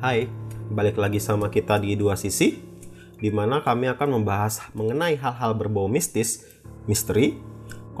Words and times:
Hai, 0.00 0.32
balik 0.72 0.96
lagi 0.96 1.20
sama 1.20 1.52
kita 1.52 1.76
di 1.76 1.92
dua 1.92 2.16
sisi, 2.16 2.56
di 3.20 3.28
mana 3.28 3.60
kami 3.60 3.84
akan 3.92 4.16
membahas 4.16 4.72
mengenai 4.72 5.12
hal-hal 5.12 5.52
berbau 5.52 5.92
mistis, 5.92 6.40
misteri, 6.88 7.36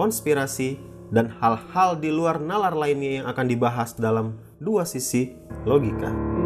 konspirasi, 0.00 0.80
dan 1.12 1.28
hal-hal 1.28 2.00
di 2.00 2.08
luar 2.08 2.40
nalar 2.40 2.72
lainnya 2.72 3.20
yang 3.20 3.26
akan 3.28 3.44
dibahas 3.44 3.92
dalam 4.00 4.40
dua 4.56 4.88
sisi 4.88 5.36
logika. 5.68 6.39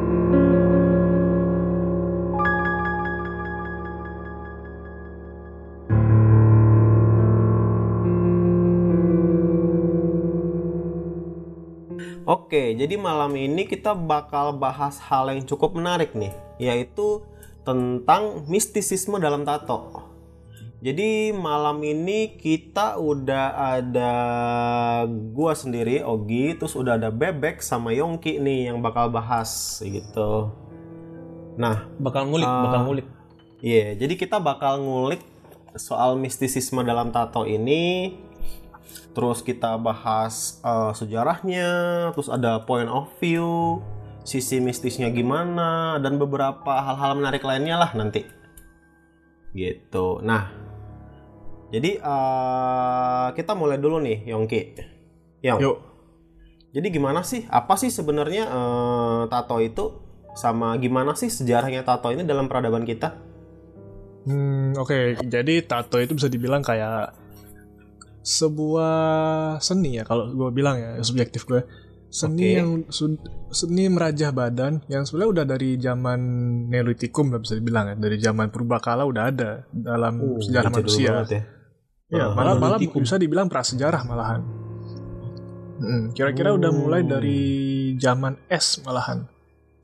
Oke, 12.25 12.73
jadi 12.73 12.97
malam 12.97 13.37
ini 13.37 13.69
kita 13.69 13.93
bakal 13.93 14.57
bahas 14.57 14.97
hal 14.97 15.29
yang 15.29 15.45
cukup 15.45 15.77
menarik 15.77 16.17
nih, 16.17 16.33
yaitu 16.57 17.21
tentang 17.69 18.49
mistisisme 18.49 19.21
dalam 19.21 19.45
tato. 19.45 20.09
Jadi 20.81 21.37
malam 21.37 21.85
ini 21.85 22.33
kita 22.41 22.97
udah 22.97 23.77
ada 23.77 24.13
gua 25.37 25.53
sendiri, 25.53 26.01
Ogi, 26.01 26.57
terus 26.57 26.73
udah 26.73 26.97
ada 26.97 27.13
Bebek 27.13 27.61
sama 27.61 27.93
Yongki 27.93 28.41
nih 28.41 28.73
yang 28.73 28.81
bakal 28.81 29.13
bahas 29.13 29.85
gitu. 29.85 30.49
Nah, 31.61 31.93
bakal 32.01 32.25
ngulik, 32.33 32.49
Ah. 32.49 32.65
bakal 32.69 32.81
ngulik. 32.89 33.07
Iya, 33.61 34.01
jadi 34.01 34.17
kita 34.17 34.41
bakal 34.41 34.81
ngulik 34.81 35.21
soal 35.77 36.17
mistisisme 36.17 36.81
dalam 36.81 37.13
tato 37.13 37.45
ini. 37.45 38.17
Terus 39.15 39.47
kita 39.47 39.79
bahas 39.79 40.59
eh, 40.65 40.93
sejarahnya, 40.93 41.71
terus 42.13 42.27
ada 42.27 42.63
point 42.67 42.91
of 42.91 43.11
view, 43.23 43.79
sisi 44.27 44.59
mistisnya 44.59 45.13
gimana, 45.15 46.03
dan 46.03 46.19
beberapa 46.19 46.83
hal-hal 46.83 47.15
menarik 47.19 47.47
lainnya 47.47 47.79
lah 47.79 47.91
nanti. 47.95 48.27
Gitu. 49.55 50.19
Nah, 50.27 50.51
jadi 51.71 52.03
eh, 52.03 53.27
kita 53.39 53.55
mulai 53.55 53.79
dulu 53.79 54.03
nih, 54.03 54.27
Yongki. 54.31 54.61
Yong. 55.47 55.61
Yuk. 55.63 55.77
Jadi 56.75 56.91
gimana 56.91 57.23
sih? 57.23 57.47
Apa 57.47 57.79
sih 57.79 57.91
sebenarnya 57.91 58.51
eh, 58.51 59.23
tato 59.31 59.63
itu? 59.63 60.03
Sama 60.35 60.75
gimana 60.83 61.15
sih 61.15 61.31
sejarahnya 61.31 61.87
tato 61.87 62.11
ini 62.11 62.27
dalam 62.27 62.51
peradaban 62.51 62.83
kita? 62.83 63.15
Hmm, 64.27 64.75
oke. 64.75 65.23
Jadi 65.23 65.63
tato 65.63 66.03
itu 66.03 66.19
bisa 66.19 66.27
dibilang 66.27 66.65
kayak 66.65 67.24
sebuah 68.25 68.97
seni 69.61 70.01
ya 70.01 70.05
kalau 70.05 70.33
gue 70.33 70.49
bilang 70.51 70.75
ya 70.75 70.97
subjektif 70.99 71.45
gue. 71.45 71.61
Oke. 71.61 71.83
Seni 72.09 72.47
yang 72.55 72.71
sud- 72.89 73.21
seni 73.51 73.87
merajah 73.87 74.31
badan 74.31 74.81
yang 74.87 75.03
sebenarnya 75.03 75.31
udah 75.35 75.45
dari 75.45 75.75
zaman 75.77 76.21
Neolitikum 76.67 77.29
lah 77.29 77.39
bisa 77.39 77.55
dibilang 77.55 77.91
ya. 77.91 77.95
Dari 77.95 78.17
zaman 78.17 78.49
purbakala 78.49 79.03
udah 79.03 79.25
ada 79.29 79.51
dalam 79.69 80.39
sejarah 80.39 80.71
Jadul 80.71 80.79
manusia. 80.81 81.11
ya. 81.27 81.43
Ya, 82.07 82.25
Ah, 82.25 82.33
malah 82.33 82.55
malah 82.55 82.79
bisa 82.79 83.19
dibilang 83.19 83.51
prasejarah 83.51 84.07
malahan. 84.07 84.41
Kira-kira 86.15 86.55
udah 86.55 86.71
Oh. 86.71 86.77
mulai 86.81 87.03
dari 87.03 87.41
zaman 87.99 88.39
es 88.47 88.79
malahan. 88.81 89.27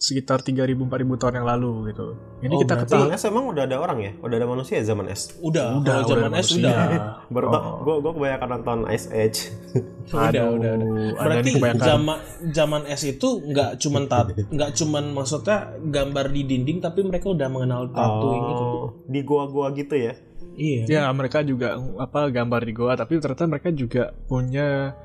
Sekitar 0.01 0.41
3000-4000 0.41 0.89
tahun 1.21 1.35
yang 1.37 1.47
lalu 1.47 1.93
gitu. 1.93 2.17
Ini 2.41 2.55
Oh, 2.57 2.61
kita 2.65 2.73
ketahui 2.75 3.05
Zaman 3.05 3.13
S 3.13 3.23
emang 3.29 3.45
udah 3.47 3.69
ada 3.69 3.77
orang 3.77 3.99
ya? 4.01 4.13
Udah 4.17 4.37
ada 4.41 4.49
manusia 4.49 4.81
ya 4.81 4.85
zaman 4.89 5.07
S? 5.07 5.37
Udah, 5.39 5.77
Udah, 5.77 5.93
kalau 6.01 6.09
zaman 6.09 6.25
udah 6.25 6.41
S 6.41 6.49
manusia. 6.49 6.65
udah. 6.65 6.81
Baru 7.37 7.47
Oh. 7.51 7.75
gue 7.85 7.95
gue 8.01 8.13
kebanyakan 8.17 8.49
nonton 8.51 8.79
Ice 8.89 9.07
Age. 9.07 9.39
udah, 10.11 10.25
Aduh, 10.25 10.57
udah, 10.57 10.73
udah. 10.73 10.95
ada 11.13 11.25
Berarti 11.29 11.51
zaman 11.79 12.19
zaman 12.49 12.83
S 12.89 13.03
itu 13.05 13.29
nggak 13.45 13.77
cuman 13.77 14.03
tat, 14.07 14.27
nggak 14.33 14.71
cuman 14.75 15.05
maksudnya 15.13 15.59
gambar 15.79 16.27
di 16.33 16.43
dinding, 16.43 16.79
tapi 16.81 17.05
mereka 17.05 17.29
udah 17.29 17.47
mengenal 17.47 17.93
tattooing 17.93 18.45
itu. 18.49 18.65
Oh, 18.65 18.85
di 19.05 19.21
gua-gua 19.21 19.69
gitu 19.71 19.95
ya? 19.95 20.17
Iya. 20.51 20.83
Ya 20.89 21.03
mereka 21.11 21.41
juga 21.41 21.77
apa 21.97 22.27
gambar 22.27 22.61
di 22.65 22.73
goa, 22.73 22.93
tapi 22.95 23.17
ternyata 23.17 23.45
mereka 23.45 23.69
juga 23.71 24.17
punya 24.25 24.97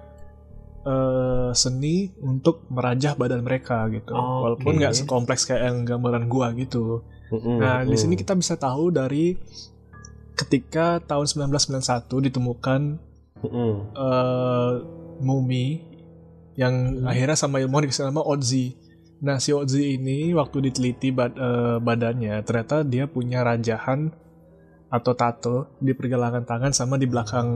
eh, 0.85 1.51
seni 1.57 2.13
untuk 2.21 2.69
merajah 2.69 3.17
badan 3.17 3.41
mereka 3.41 3.89
gitu. 3.89 4.13
Oke. 4.13 4.41
Walaupun 4.45 4.73
nggak 4.77 4.93
sekompleks 4.95 5.49
kayak 5.49 5.67
yang 5.73 5.77
gambaran 5.83 6.29
gua 6.29 6.53
gitu. 6.53 7.01
Mm-mm, 7.33 7.57
Nah 7.57 7.81
di 7.81 7.97
sini 7.97 8.13
kita 8.13 8.37
bisa 8.37 8.53
tahu 8.53 8.93
dari 8.93 9.33
ketika 10.37 11.01
tahun 11.01 11.49
1991 11.49 12.27
ditemukan 12.29 12.81
Mm-mm. 13.41 13.73
eh, 13.97 14.73
mumi 15.25 15.81
yang 16.55 17.03
akhirnya 17.03 17.35
sama 17.35 17.59
ilmuwan 17.59 17.89
dikasih 17.89 18.07
nama 18.07 18.23
Ozzy. 18.23 18.77
Nah 19.25 19.41
si 19.41 19.51
Ozzy 19.51 19.97
ini 19.97 20.31
waktu 20.37 20.69
diteliti 20.69 21.09
bad- 21.11 21.35
eh, 21.39 21.77
badannya 21.81 22.45
ternyata 22.45 22.85
dia 22.85 23.09
punya 23.09 23.41
rajahan 23.41 24.13
atau 24.85 25.11
tato 25.17 25.57
di 25.81 25.91
pergelangan 25.97 26.45
tangan 26.45 26.71
sama 26.71 26.95
di 26.95 27.09
belakang 27.09 27.47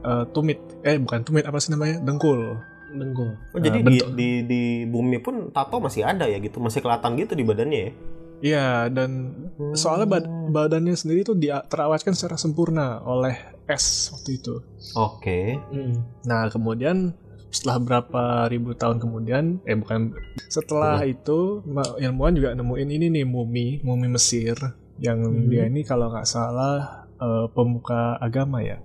eh, 0.00 0.24
tumit. 0.30 0.58
Eh 0.82 0.96
bukan 0.98 1.22
tumit 1.22 1.44
apa 1.44 1.58
sih 1.58 1.70
namanya? 1.70 1.98
Dengkul. 2.00 2.58
Dengkul. 2.88 3.36
Oh, 3.52 3.60
jadi 3.60 3.84
Nah, 3.84 3.90
di, 3.92 3.98
di 4.16 4.28
di 4.44 4.62
bumi 4.84 5.20
pun 5.20 5.52
tato 5.52 5.76
masih 5.76 6.04
ada 6.04 6.24
ya 6.24 6.38
gitu, 6.38 6.56
masih 6.58 6.80
kelihatan 6.80 7.16
gitu 7.16 7.32
di 7.36 7.44
badannya 7.44 7.80
ya? 7.80 7.92
Iya 8.38 8.66
dan 8.86 9.34
soalnya 9.74 10.06
bad- 10.06 10.30
badannya 10.54 10.94
sendiri 10.94 11.26
tuh 11.26 11.34
dia 11.34 11.58
terawatkan 11.66 12.14
secara 12.14 12.38
sempurna 12.38 13.02
oleh 13.02 13.34
es 13.66 14.14
waktu 14.14 14.38
itu. 14.38 14.62
Oke. 14.94 15.58
Mm. 15.74 15.98
Nah, 16.22 16.46
kemudian 16.46 17.18
setelah 17.50 17.82
berapa 17.82 18.22
ribu 18.46 18.72
tahun 18.72 19.02
kemudian, 19.02 19.58
eh 19.66 19.74
bukan 19.74 20.14
setelah 20.46 21.02
itu 21.02 21.66
ma- 21.66 21.98
ilmuwan 21.98 22.36
juga 22.36 22.54
nemuin 22.54 22.88
ini 22.88 23.06
nih 23.10 23.26
mumi, 23.26 23.82
mumi 23.82 24.06
Mesir 24.06 24.54
yang 24.98 25.18
Hmm. 25.18 25.50
dia 25.50 25.66
ini 25.66 25.82
kalau 25.82 26.08
nggak 26.08 26.24
salah 26.24 27.04
eh, 27.18 27.46
pemuka 27.50 28.22
agama 28.22 28.62
ya. 28.62 28.78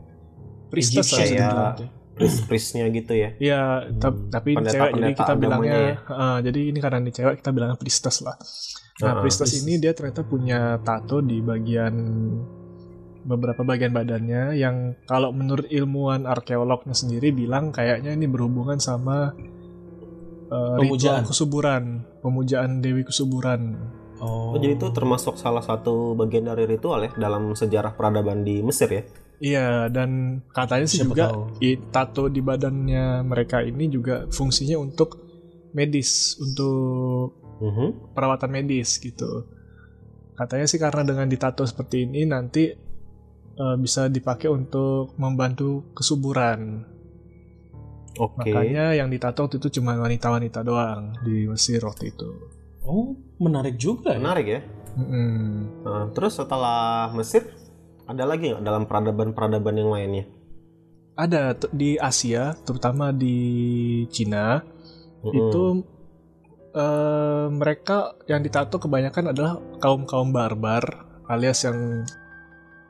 Priestess 0.73 1.07
Egyptian 1.07 1.39
harus 1.39 1.79
ya. 1.79 1.87
Pris-prisnya 2.13 2.85
gitu 2.89 3.13
ya? 3.13 3.29
Iya, 3.37 3.61
Hmm. 3.89 4.29
tapi 4.29 4.53
ini 4.53 4.57
Pendeta- 4.59 4.73
cewek 4.75 4.91
jadi 4.95 5.13
kita 5.15 5.33
bilangnya, 5.33 5.73
ya. 5.75 5.95
eh, 5.97 6.37
jadi 6.43 6.59
ini 6.69 6.79
karena 6.79 6.97
ini 6.99 7.11
cewek 7.11 7.35
kita 7.37 7.49
bilangnya 7.49 7.73
priestess 7.75 8.21
lah. 8.21 8.37
Nah, 8.95 9.09
Ah, 9.09 9.15
priestess 9.19 9.53
ini 9.55 9.77
dia 9.77 9.91
ternyata 9.91 10.21
punya 10.21 10.59
tato 10.79 11.17
di 11.19 11.41
bagian 11.41 11.93
beberapa 13.23 13.63
bagian 13.63 13.89
badannya 13.89 14.53
yang 14.53 14.75
kalau 15.03 15.31
menurut 15.31 15.65
ilmuwan 15.67 16.27
arkeolognya 16.27 16.91
sendiri 16.91 17.31
bilang 17.31 17.71
kayaknya 17.71 18.11
ini 18.11 18.27
berhubungan 18.27 18.77
sama 18.77 19.33
eh, 20.45 20.77
Pemujaan. 20.77 21.23
ritual 21.23 21.25
kesuburan, 21.25 21.83
pemujaan 22.19 22.77
dewi 22.77 23.01
kesuburan. 23.01 23.73
Oh. 24.19 24.53
Oh, 24.53 24.55
jadi 24.55 24.77
itu 24.77 24.85
termasuk 24.91 25.33
salah 25.33 25.59
satu 25.59 26.13
bagian 26.13 26.45
dari 26.45 26.69
ritual 26.69 27.01
ya 27.01 27.11
dalam 27.17 27.51
sejarah 27.51 27.91
peradaban 27.91 28.45
di 28.45 28.61
Mesir 28.61 28.85
ya? 28.87 29.01
Iya, 29.37 29.89
dan 29.89 30.41
katanya 30.49 30.87
sih 30.87 31.01
Siapa 31.01 31.13
juga 31.13 31.25
i- 31.59 31.81
tato 31.89 32.29
di 32.29 32.39
badannya 32.39 33.25
mereka 33.25 33.59
ini 33.61 33.89
juga 33.89 34.29
fungsinya 34.29 34.77
untuk 34.77 35.19
medis, 35.73 36.37
untuk 36.37 37.33
Mhm. 37.59 38.13
perawatan 38.13 38.51
medis 38.51 38.99
gitu. 38.99 39.49
Katanya 40.33 40.65
sih 40.65 40.77
karena 40.77 41.01
dengan 41.03 41.27
ditato 41.29 41.63
seperti 41.63 42.05
ini 42.05 42.25
nanti 42.25 42.73
eh, 43.53 43.77
bisa 43.77 44.09
dipakai 44.09 44.49
untuk 44.49 45.13
membantu 45.21 45.93
kesuburan. 45.93 46.89
Oke. 48.17 48.49
Makanya 48.49 48.97
yang 48.97 49.13
ditato 49.13 49.45
waktu 49.45 49.61
itu 49.61 49.77
cuma 49.77 49.93
wanita-wanita 49.93 50.65
doang 50.65 51.13
di 51.21 51.45
Mesir 51.45 51.81
waktu 51.85 52.09
itu. 52.09 52.29
Oh, 52.81 53.13
menarik 53.37 53.77
juga 53.77 54.17
ya. 54.17 54.21
Menarik 54.21 54.47
ya. 54.49 54.61
Mm-mm. 54.97 55.85
Nah, 55.85 56.05
terus 56.13 56.33
setelah 56.33 57.13
Mesir 57.13 57.45
ada 58.03 58.23
lagi 58.27 58.51
nggak 58.51 58.63
dalam 58.63 58.83
peradaban-peradaban 58.85 59.75
yang 59.79 59.89
lainnya? 59.91 60.25
Ada 61.13 61.55
di 61.69 61.95
Asia, 61.95 62.57
terutama 62.65 63.13
di 63.13 63.37
Cina, 64.09 64.57
Mm-mm. 65.21 65.31
itu 65.31 65.63
eh, 66.73 67.47
mereka 67.53 68.17
yang 68.25 68.41
ditato 68.41 68.81
kebanyakan 68.81 69.31
adalah 69.31 69.61
kaum 69.77 70.09
kaum 70.09 70.33
barbar 70.33 70.83
alias 71.29 71.63
yang 71.63 72.03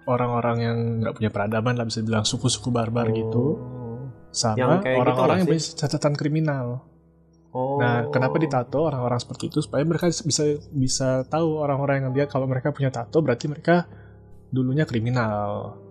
orang-orang 0.07 0.57
yang 0.59 0.77
nggak 1.03 1.15
punya 1.19 1.31
peradaban 1.31 1.75
lah 1.79 1.87
bisa 1.87 2.03
bilang 2.03 2.27
suku-suku 2.27 2.71
barbar 2.73 3.11
gitu 3.11 3.59
Oh. 3.59 4.09
sama 4.33 4.81
gitu 4.81 4.97
orang-orang 4.97 5.45
nggak 5.45 5.53
yang 5.53 5.61
punya 5.61 5.63
catatan 5.77 6.13
kriminal. 6.17 6.67
Oh. 7.53 7.77
Nah, 7.77 8.09
kenapa 8.09 8.41
ditato 8.41 8.81
orang-orang 8.81 9.21
seperti 9.21 9.53
itu 9.53 9.61
supaya 9.61 9.85
mereka 9.85 10.09
bisa 10.09 10.57
bisa 10.73 11.21
tahu 11.29 11.61
orang-orang 11.61 12.01
yang 12.01 12.11
lihat 12.17 12.33
kalau 12.33 12.49
mereka 12.49 12.73
punya 12.73 12.89
tato 12.89 13.21
berarti 13.21 13.45
mereka 13.45 13.85
dulunya 14.53 14.85
kriminal. 14.85 15.81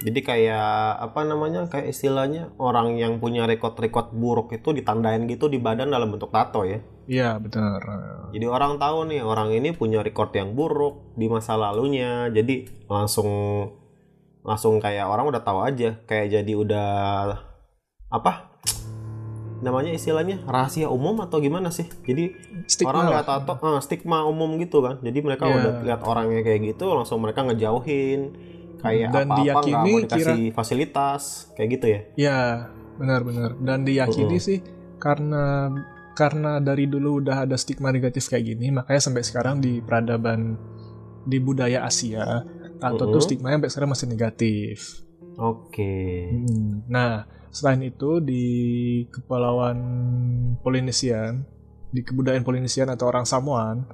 Jadi 0.00 0.20
kayak 0.24 0.96
apa 0.98 1.22
namanya? 1.28 1.68
Kayak 1.68 1.92
istilahnya 1.92 2.50
orang 2.56 2.96
yang 2.96 3.20
punya 3.20 3.44
rekod-rekod 3.44 4.16
buruk 4.16 4.50
itu 4.56 4.72
ditandain 4.74 5.28
gitu 5.28 5.46
di 5.46 5.60
badan 5.60 5.92
dalam 5.92 6.10
bentuk 6.10 6.32
tato 6.32 6.66
ya. 6.66 6.80
Iya, 7.06 7.36
benar. 7.38 7.80
Jadi 8.32 8.46
orang 8.48 8.80
tahu 8.80 9.12
nih 9.12 9.20
orang 9.20 9.52
ini 9.52 9.76
punya 9.76 10.00
rekod 10.00 10.32
yang 10.32 10.56
buruk 10.56 11.14
di 11.14 11.28
masa 11.28 11.54
lalunya. 11.54 12.32
Jadi 12.32 12.88
langsung 12.88 13.28
langsung 14.40 14.80
kayak 14.80 15.04
orang 15.04 15.28
udah 15.28 15.42
tahu 15.44 15.60
aja. 15.62 16.00
Kayak 16.08 16.40
jadi 16.40 16.52
udah 16.56 16.90
apa? 18.08 18.49
Namanya 19.60 19.92
istilahnya 19.92 20.40
rahasia 20.44 20.88
umum 20.88 21.20
atau 21.20 21.40
gimana 21.40 21.68
sih? 21.68 21.84
Jadi 22.04 22.32
Stigma 22.64 22.90
orang 22.92 23.04
lihat 23.12 23.26
tato 23.28 23.54
ah, 23.60 23.80
stigma 23.80 24.24
umum 24.24 24.56
gitu 24.56 24.80
kan. 24.80 24.98
Jadi 25.00 25.18
mereka 25.20 25.44
Iya. 25.48 25.56
udah 25.56 25.72
lihat 25.84 26.00
orangnya 26.04 26.40
kayak 26.40 26.60
gitu 26.74 26.88
langsung 26.90 27.20
mereka 27.20 27.44
ngejauhin 27.44 28.20
kayak 28.80 29.12
Dan 29.12 29.28
apa-apa 29.28 29.36
nggak 29.36 29.44
diyakini 29.44 29.92
mau 29.92 30.00
dikasih 30.04 30.40
fasilitas 30.56 31.22
kayak 31.52 31.68
gitu 31.76 31.86
ya. 31.86 32.00
Ya, 32.16 32.40
benar-benar. 32.96 33.56
Dan 33.60 33.84
diyakini 33.84 34.40
sih 34.40 34.58
karena 34.96 35.68
karena 36.12 36.60
dari 36.60 36.84
dulu 36.84 37.24
udah 37.24 37.48
ada 37.48 37.56
stigma 37.56 37.88
negatif 37.88 38.28
kayak 38.28 38.44
gini, 38.44 38.72
makanya 38.72 39.00
sampai 39.00 39.24
sekarang 39.24 39.60
di 39.60 39.80
peradaban 39.80 40.56
di 41.24 41.36
budaya 41.40 41.84
Asia, 41.84 42.44
tato 42.76 43.04
tuh 43.04 43.16
Mm-mm. 43.16 43.24
stigmanya 43.24 43.56
sampai 43.60 43.70
sekarang 43.72 43.90
masih 43.92 44.08
negatif. 44.08 44.76
Oke. 45.40 46.28
Hmm. 46.28 46.84
Nah, 46.88 47.24
selain 47.50 47.82
itu 47.82 48.18
di 48.18 48.44
kepulauan 49.10 49.78
Polinesian, 50.62 51.42
di 51.90 52.00
kebudayaan 52.00 52.42
Polinesian 52.42 52.88
atau 52.88 53.10
orang 53.10 53.26
Samoan, 53.26 53.86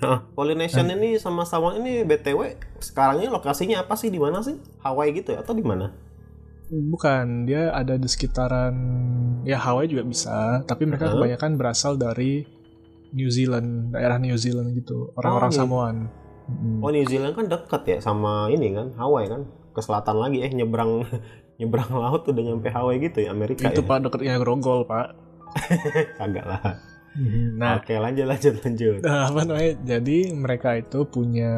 Hah, 0.00 0.26
Polynesian 0.34 0.90
ini 0.90 1.16
sama 1.16 1.46
Samoan 1.46 1.78
ini 1.78 2.02
BTW 2.02 2.58
sekarang 2.82 3.22
ini 3.22 3.30
lokasinya 3.30 3.80
apa 3.80 3.94
sih 3.94 4.10
di 4.10 4.18
mana 4.18 4.40
sih? 4.40 4.58
Hawaii 4.80 5.14
gitu 5.14 5.32
ya 5.32 5.40
atau 5.40 5.54
di 5.54 5.62
mana? 5.62 5.92
bukan 6.64 7.44
dia 7.44 7.70
ada 7.70 7.94
di 7.94 8.08
sekitaran 8.08 8.74
ya 9.44 9.60
Hawaii 9.60 9.86
juga 9.86 10.02
bisa, 10.02 10.64
tapi 10.64 10.88
mereka 10.88 11.06
Huh? 11.06 11.14
kebanyakan 11.14 11.54
berasal 11.54 11.94
dari 11.94 12.42
New 13.12 13.30
Zealand, 13.30 13.94
daerah 13.94 14.18
New 14.18 14.34
Zealand 14.34 14.74
gitu, 14.74 15.12
orang-orang 15.14 15.50
Oh, 15.50 15.54
iya. 15.54 15.60
Samoan. 15.60 15.96
Oh 16.82 16.90
New 16.90 17.06
Zealand 17.06 17.32
kan 17.32 17.46
dekat 17.46 17.82
ya 17.86 17.98
sama 18.00 18.48
ini 18.48 18.74
kan 18.74 18.90
Hawaii 18.96 19.28
kan 19.28 19.44
ke 19.74 19.80
selatan 19.82 20.16
lagi 20.22 20.46
eh 20.46 20.52
nyebrang 20.54 21.02
nyebrang 21.58 21.90
laut 21.90 22.22
udah 22.30 22.42
nyampe 22.42 22.70
Hawaii 22.70 23.02
gitu 23.02 23.26
ya 23.26 23.34
Amerika 23.34 23.66
itu 23.66 23.82
ya. 23.82 23.88
pak 23.90 23.98
deketnya 24.06 24.38
Grogol 24.38 24.86
pak. 24.86 25.14
Kagak 26.18 26.46
lah. 26.46 26.62
Nah, 27.54 27.78
Oke 27.78 27.94
lanjut 27.94 28.26
lanjut 28.26 28.58
lanjut. 28.58 28.98
Nah, 29.06 29.30
apa 29.30 29.46
namanya? 29.46 29.72
Jadi 29.86 30.34
mereka 30.34 30.74
itu 30.74 31.06
punya 31.06 31.52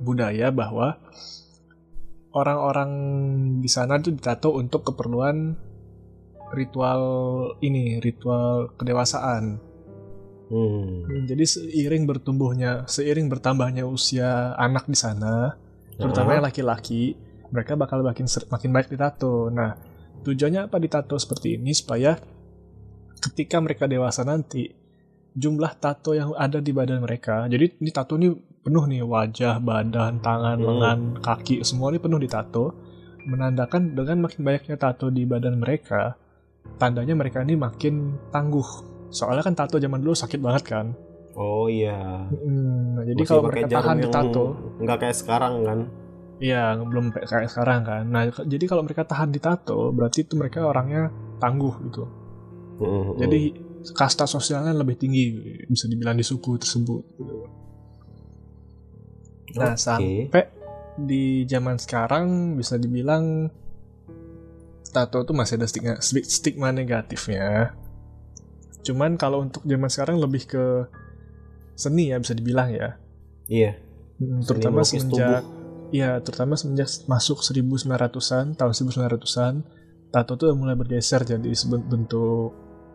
budaya 0.00 0.48
bahwa 0.48 0.96
orang-orang 2.32 2.90
di 3.60 3.68
sana 3.68 4.00
tuh 4.00 4.16
ditato 4.16 4.56
untuk 4.56 4.88
keperluan 4.88 5.60
ritual 6.56 7.02
ini, 7.60 8.00
ritual 8.00 8.72
kedewasaan. 8.80 9.60
Hmm. 10.50 11.06
Hmm, 11.06 11.24
Jadi 11.30 11.44
seiring 11.46 12.10
bertumbuhnya, 12.10 12.88
seiring 12.90 13.30
bertambahnya 13.30 13.86
usia 13.86 14.56
anak 14.58 14.90
di 14.90 14.98
sana, 14.98 15.54
terutama 16.00 16.34
yang 16.34 16.44
laki-laki, 16.48 17.14
mereka 17.52 17.76
bakal 17.76 18.00
makin 18.00 18.26
makin 18.26 18.70
baik 18.72 18.88
ditato. 18.88 19.52
Nah, 19.52 19.76
tujuannya 20.24 20.66
apa 20.66 20.76
ditato 20.80 21.20
seperti 21.20 21.60
ini 21.60 21.76
supaya 21.76 22.16
ketika 23.20 23.60
mereka 23.60 23.84
dewasa 23.84 24.24
nanti 24.24 24.64
jumlah 25.36 25.78
tato 25.78 26.16
yang 26.16 26.34
ada 26.34 26.58
di 26.58 26.72
badan 26.72 27.04
mereka. 27.04 27.46
Jadi 27.46 27.78
ini 27.78 27.90
tato 27.92 28.16
ini 28.18 28.32
penuh 28.60 28.84
nih 28.88 29.04
wajah, 29.04 29.62
badan, 29.62 30.18
tangan, 30.20 30.58
Hmm. 30.58 30.66
lengan, 30.66 30.98
kaki, 31.22 31.62
semua 31.62 31.92
ini 31.94 32.02
penuh 32.02 32.18
ditato. 32.18 32.74
Menandakan 33.20 33.92
dengan 33.92 34.24
makin 34.24 34.40
banyaknya 34.42 34.76
tato 34.80 35.12
di 35.12 35.28
badan 35.28 35.60
mereka, 35.60 36.16
tandanya 36.80 37.12
mereka 37.12 37.44
ini 37.44 37.54
makin 37.54 38.16
tangguh. 38.32 38.68
Soalnya 39.12 39.44
kan 39.44 39.54
tato 39.54 39.76
zaman 39.76 40.00
dulu 40.00 40.16
sakit 40.16 40.40
banget 40.40 40.64
kan. 40.64 40.86
Oh 41.38 41.70
iya. 41.70 42.26
Hmm, 42.26 42.98
nah, 42.98 43.04
jadi 43.06 43.22
Masih 43.22 43.30
kalau 43.30 43.42
mereka 43.46 43.66
tahan 43.70 43.96
yang 44.02 44.10
ditato, 44.10 44.44
nggak 44.82 44.98
kayak 44.98 45.16
sekarang 45.16 45.54
kan. 45.62 45.78
Iya, 46.40 46.62
belum 46.80 47.12
kayak 47.14 47.52
sekarang 47.52 47.80
kan. 47.84 48.02
Nah, 48.08 48.22
jadi 48.32 48.64
kalau 48.66 48.82
mereka 48.82 49.04
tahan 49.04 49.30
ditato, 49.30 49.92
berarti 49.92 50.26
itu 50.26 50.34
mereka 50.34 50.64
orangnya 50.64 51.12
tangguh 51.38 51.74
gitu. 51.86 52.04
Hmm, 52.80 53.02
hmm. 53.12 53.18
Jadi 53.20 53.40
kasta 53.92 54.24
sosialnya 54.24 54.72
lebih 54.72 54.96
tinggi, 54.96 55.36
bisa 55.68 55.86
dibilang 55.86 56.16
di 56.16 56.24
suku 56.24 56.56
tersebut. 56.56 57.02
Gitu. 57.20 57.36
Nah, 59.60 59.74
Oke. 59.74 59.78
sampai 59.78 60.44
di 61.00 61.44
zaman 61.46 61.76
sekarang 61.78 62.56
bisa 62.58 62.76
dibilang 62.76 63.48
tato 64.90 65.22
tuh 65.22 65.34
masih 65.36 65.60
ada 65.60 65.66
stigma, 65.70 65.94
stigma 66.02 66.68
negatifnya. 66.74 67.76
Cuman 68.82 69.14
kalau 69.20 69.44
untuk 69.44 69.62
zaman 69.62 69.90
sekarang 69.92 70.16
lebih 70.18 70.48
ke 70.48 70.64
seni 71.80 72.12
ya 72.12 72.20
bisa 72.20 72.32
dibilang 72.32 72.68
ya. 72.70 73.00
Iya. 73.48 73.72
Hmm, 74.20 74.38
Seni 74.38 74.46
terutama 74.46 74.80
semenjak 74.84 75.42
ya 75.90 76.20
terutama 76.20 76.54
semenjak 76.54 76.86
masuk 77.08 77.40
1900-an 77.40 78.54
tahun 78.54 78.72
1900-an 78.72 79.54
tato 80.10 80.36
tuh 80.36 80.52
mulai 80.52 80.76
bergeser 80.76 81.24
jadi 81.24 81.48
bentuk 81.80 82.52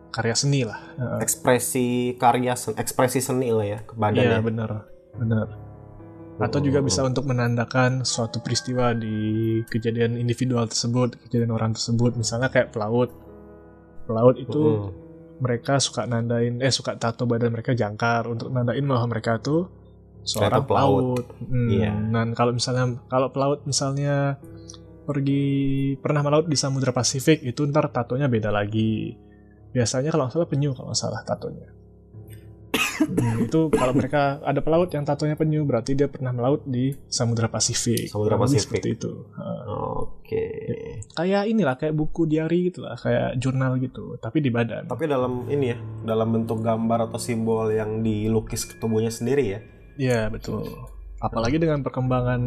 karya 0.08 0.32
seni 0.32 0.62
lah. 0.62 0.80
Ekspresi 1.18 2.14
karya 2.14 2.54
sen- 2.54 2.78
ekspresi 2.78 3.18
seni 3.18 3.50
lah 3.50 3.66
ya 3.66 3.78
ke 3.82 3.92
iya 3.92 4.00
badannya. 4.00 4.40
bener 4.40 4.70
bener 5.12 5.48
atau 6.36 6.60
juga 6.60 6.78
Hmm, 6.78 6.86
bisa 6.86 7.00
untuk 7.00 7.24
menandakan 7.24 8.04
suatu 8.04 8.44
peristiwa 8.44 8.92
di 8.92 9.16
kejadian 9.64 10.14
individual 10.14 10.68
tersebut 10.68 11.16
kejadian 11.24 11.48
orang 11.50 11.72
tersebut 11.72 12.12
misalnya 12.12 12.52
kayak 12.52 12.70
pelaut 12.70 13.08
pelaut 14.04 14.36
itu 14.36 14.52
Hmm. 14.52 14.92
Mereka 15.36 15.76
suka 15.76 16.08
nandain 16.08 16.58
eh 16.64 16.72
suka 16.72 16.96
tato 16.96 17.28
badan 17.28 17.52
mereka 17.52 17.76
jangkar 17.76 18.24
untuk 18.24 18.48
nandain 18.48 18.80
bahwa 18.82 19.12
mereka 19.12 19.36
tuh 19.36 19.68
seorang 20.24 20.64
Ternyata 20.64 20.68
pelaut. 20.68 21.02
pelaut. 21.22 21.26
Hmm, 21.44 21.68
Iya. 21.70 21.92
Dan 21.92 22.26
kalau 22.32 22.52
misalnya 22.56 22.84
kalau 23.06 23.28
pelaut 23.30 23.60
misalnya 23.68 24.40
pergi 25.06 25.44
pernah 26.02 26.24
melaut 26.26 26.50
di 26.50 26.56
Samudra 26.58 26.90
Pasifik 26.90 27.44
itu 27.46 27.62
ntar 27.68 27.92
tatonya 27.94 28.26
beda 28.26 28.50
lagi. 28.50 29.14
Biasanya 29.70 30.10
kalau 30.10 30.26
nggak 30.26 30.34
salah 30.34 30.48
penyu 30.50 30.72
kalau 30.74 30.90
nggak 30.90 30.98
salah 30.98 31.22
tatonya. 31.22 31.68
Hmm, 32.96 33.44
itu 33.44 33.68
kalau 33.68 33.92
mereka 33.92 34.40
ada 34.40 34.60
pelaut 34.60 34.88
yang 34.88 35.04
tatonya 35.04 35.36
penyu 35.36 35.62
berarti 35.62 35.92
dia 35.92 36.08
pernah 36.08 36.32
melaut 36.32 36.64
di 36.64 36.96
Samudra 37.06 37.46
Pasifik. 37.46 38.08
Samudra 38.08 38.40
Pasifik. 38.40 38.80
Seperti 38.80 38.88
itu. 38.96 39.12
Oke. 39.68 40.44
Kayak 41.12 41.44
inilah 41.46 41.76
kayak 41.76 41.92
buku 41.92 42.24
diary 42.24 42.72
gitu 42.72 42.82
lah, 42.82 42.96
kayak 42.96 43.36
jurnal 43.36 43.76
gitu, 43.78 44.16
tapi 44.16 44.40
di 44.40 44.48
badan. 44.48 44.88
Tapi 44.88 45.04
dalam 45.04 45.44
ini 45.46 45.72
ya, 45.72 45.78
dalam 46.02 46.32
bentuk 46.32 46.64
gambar 46.64 47.10
atau 47.10 47.20
simbol 47.20 47.68
yang 47.68 48.00
dilukis 48.00 48.64
ke 48.64 48.80
tubuhnya 48.80 49.12
sendiri 49.12 49.44
ya. 49.44 49.60
Iya 49.96 50.20
betul. 50.28 50.64
Apalagi 51.16 51.56
dengan 51.56 51.80
perkembangan 51.80 52.40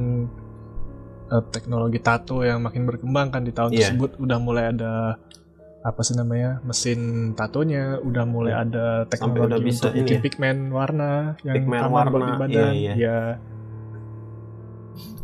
eh, 1.30 1.44
teknologi 1.50 2.02
tato 2.02 2.42
yang 2.42 2.62
makin 2.62 2.86
berkembang 2.86 3.30
kan 3.30 3.42
di 3.46 3.54
tahun 3.54 3.74
Iya. 3.74 3.94
tersebut 3.94 4.18
udah 4.18 4.38
mulai 4.42 4.74
ada 4.74 5.18
apa 5.80 6.02
sih 6.04 6.12
namanya 6.14 6.60
mesin 6.62 7.32
tatonya, 7.34 8.04
udah 8.04 8.26
mulai 8.28 8.52
ada 8.54 9.08
teknologi 9.08 9.40
Iya. 9.40 9.48
udah 9.48 9.60
bisa 9.64 9.80
untuk 9.88 9.92
ini 9.96 10.00
bikin 10.04 10.18
ya. 10.18 10.24
pigmen 10.28 10.58
warna 10.70 11.12
yang 11.42 11.56
Pigmen 11.56 11.80
aman 11.80 11.92
warna, 11.92 12.26
di 12.28 12.32
badan. 12.36 12.52
iya, 12.52 12.68
iya. 12.76 12.94
Ya, 13.00 13.18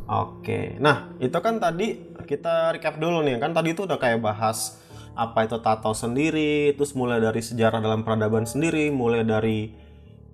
Oke. 0.06 0.78
Nah, 0.78 1.18
itu 1.18 1.34
kan 1.42 1.58
tadi 1.58 1.98
kita 2.30 2.78
recap 2.78 3.02
dulu 3.02 3.26
nih. 3.26 3.42
Kan 3.42 3.58
tadi 3.58 3.74
itu 3.74 3.90
udah 3.90 3.98
kayak 3.98 4.22
bahas 4.22 4.78
apa 5.18 5.50
itu 5.50 5.58
tato 5.60 5.92
sendiri, 5.92 6.78
terus 6.78 6.94
mulai 6.94 7.18
dari 7.18 7.42
sejarah 7.42 7.82
dalam 7.82 8.06
peradaban 8.06 8.46
sendiri, 8.46 8.94
mulai 8.94 9.26
dari 9.26 9.74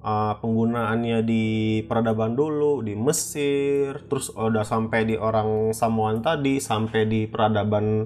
uh, 0.03 0.35
penggunaannya 0.43 1.23
di 1.23 1.45
peradaban 1.87 2.35
dulu 2.35 2.83
di 2.83 2.97
Mesir, 2.97 4.03
terus 4.11 4.27
udah 4.33 4.67
sampai 4.67 5.07
di 5.07 5.15
orang 5.15 5.71
Samoan 5.71 6.19
tadi, 6.19 6.59
sampai 6.59 7.07
di 7.07 7.21
peradaban 7.29 8.03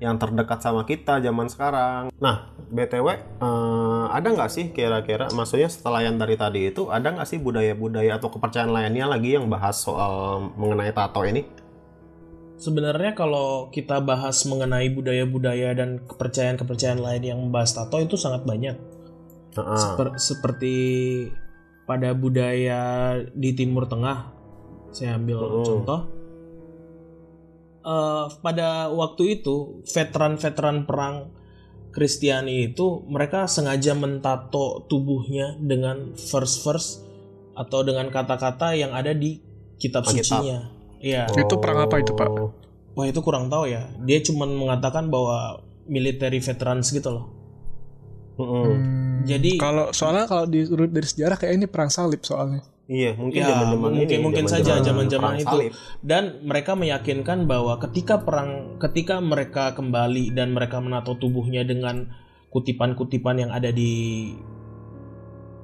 yang 0.00 0.16
terdekat 0.16 0.64
sama 0.64 0.88
kita 0.88 1.20
zaman 1.20 1.46
sekarang. 1.52 2.08
Nah, 2.16 2.48
btw 2.72 3.06
eh, 3.12 4.04
ada 4.08 4.28
nggak 4.32 4.50
sih 4.50 4.72
kira-kira, 4.72 5.28
maksudnya 5.30 5.68
setelah 5.68 6.00
yang 6.00 6.16
dari 6.16 6.40
tadi 6.40 6.72
itu 6.72 6.88
ada 6.88 7.12
nggak 7.12 7.28
sih 7.28 7.36
budaya-budaya 7.36 8.16
atau 8.16 8.32
kepercayaan 8.32 8.72
lainnya 8.72 9.04
lagi 9.06 9.36
yang 9.36 9.46
bahas 9.52 9.76
soal 9.76 10.40
mengenai 10.56 10.90
tato 10.96 11.20
ini? 11.22 11.44
Sebenarnya 12.60 13.16
kalau 13.16 13.72
kita 13.72 14.04
bahas 14.04 14.44
mengenai 14.44 14.92
budaya-budaya 14.92 15.72
dan 15.72 16.00
kepercayaan-kepercayaan 16.04 17.00
lain 17.00 17.22
yang 17.24 17.38
membahas 17.40 17.72
tato 17.72 17.96
itu 18.00 18.20
sangat 18.20 18.44
banyak. 18.44 18.76
Heeh. 19.56 19.80
Seper- 19.80 20.16
seperti 20.20 20.74
pada 21.88 22.12
budaya 22.12 22.80
di 23.32 23.56
Timur 23.56 23.88
Tengah, 23.88 24.32
saya 24.92 25.16
ambil 25.16 25.40
Oh. 25.40 25.64
contoh. 25.64 26.19
Eh, 27.80 28.26
pada 28.44 28.92
waktu 28.92 29.40
itu 29.40 29.80
veteran-veteran 29.88 30.84
perang 30.84 31.32
Kristiani 31.90 32.70
itu 32.70 33.02
mereka 33.08 33.50
sengaja 33.50 33.96
mentato 33.96 34.84
tubuhnya 34.86 35.58
dengan 35.58 36.14
verse-verse 36.14 37.02
atau 37.56 37.80
dengan 37.82 38.12
kata-kata 38.12 38.78
yang 38.78 38.94
ada 38.94 39.10
di 39.10 39.40
kitab 39.80 40.06
sucinya. 40.06 40.70
Iya. 41.00 41.26
Itu 41.34 41.56
perang 41.58 41.88
apa 41.88 41.98
itu, 41.98 42.12
Pak? 42.14 42.28
Oh. 42.30 42.52
Wah 42.94 43.06
itu 43.08 43.18
kurang 43.24 43.48
tahu 43.48 43.72
ya. 43.72 43.88
Dia 44.04 44.20
cuma 44.22 44.44
mengatakan 44.44 45.08
bahwa 45.08 45.64
military 45.88 46.38
veterans 46.38 46.92
gitu 46.92 47.10
loh. 47.10 47.26
Hmm, 48.40 49.24
Jadi- 49.24 49.60
kalau 49.60 49.90
soalnya 49.92 50.24
kalau 50.28 50.46
diurut 50.48 50.88
dari 50.92 51.08
sejarah 51.08 51.36
kayak 51.36 51.58
ini 51.58 51.66
perang 51.66 51.90
salib 51.90 52.22
soalnya. 52.22 52.62
Iya, 52.90 53.14
mungkin 53.14 53.38
Ya, 53.38 53.54
zaman-zaman 53.54 53.90
mungkin- 53.94 54.10
ini, 54.10 54.18
mungkin 54.18 54.46
saja 54.50 54.82
zaman-zaman 54.82 55.38
itu. 55.38 55.46
salib. 55.46 55.72
Dan 56.02 56.42
mereka 56.42 56.74
meyakinkan 56.74 57.46
bahwa 57.46 57.78
ketika 57.78 58.18
perang, 58.26 58.82
ketika 58.82 59.22
mereka 59.22 59.78
kembali 59.78 60.34
dan 60.34 60.50
mereka 60.50 60.82
menato 60.82 61.14
tubuhnya 61.14 61.62
dengan 61.62 62.10
kutipan-kutipan 62.50 63.46
yang 63.46 63.50
ada 63.54 63.70
di 63.70 64.34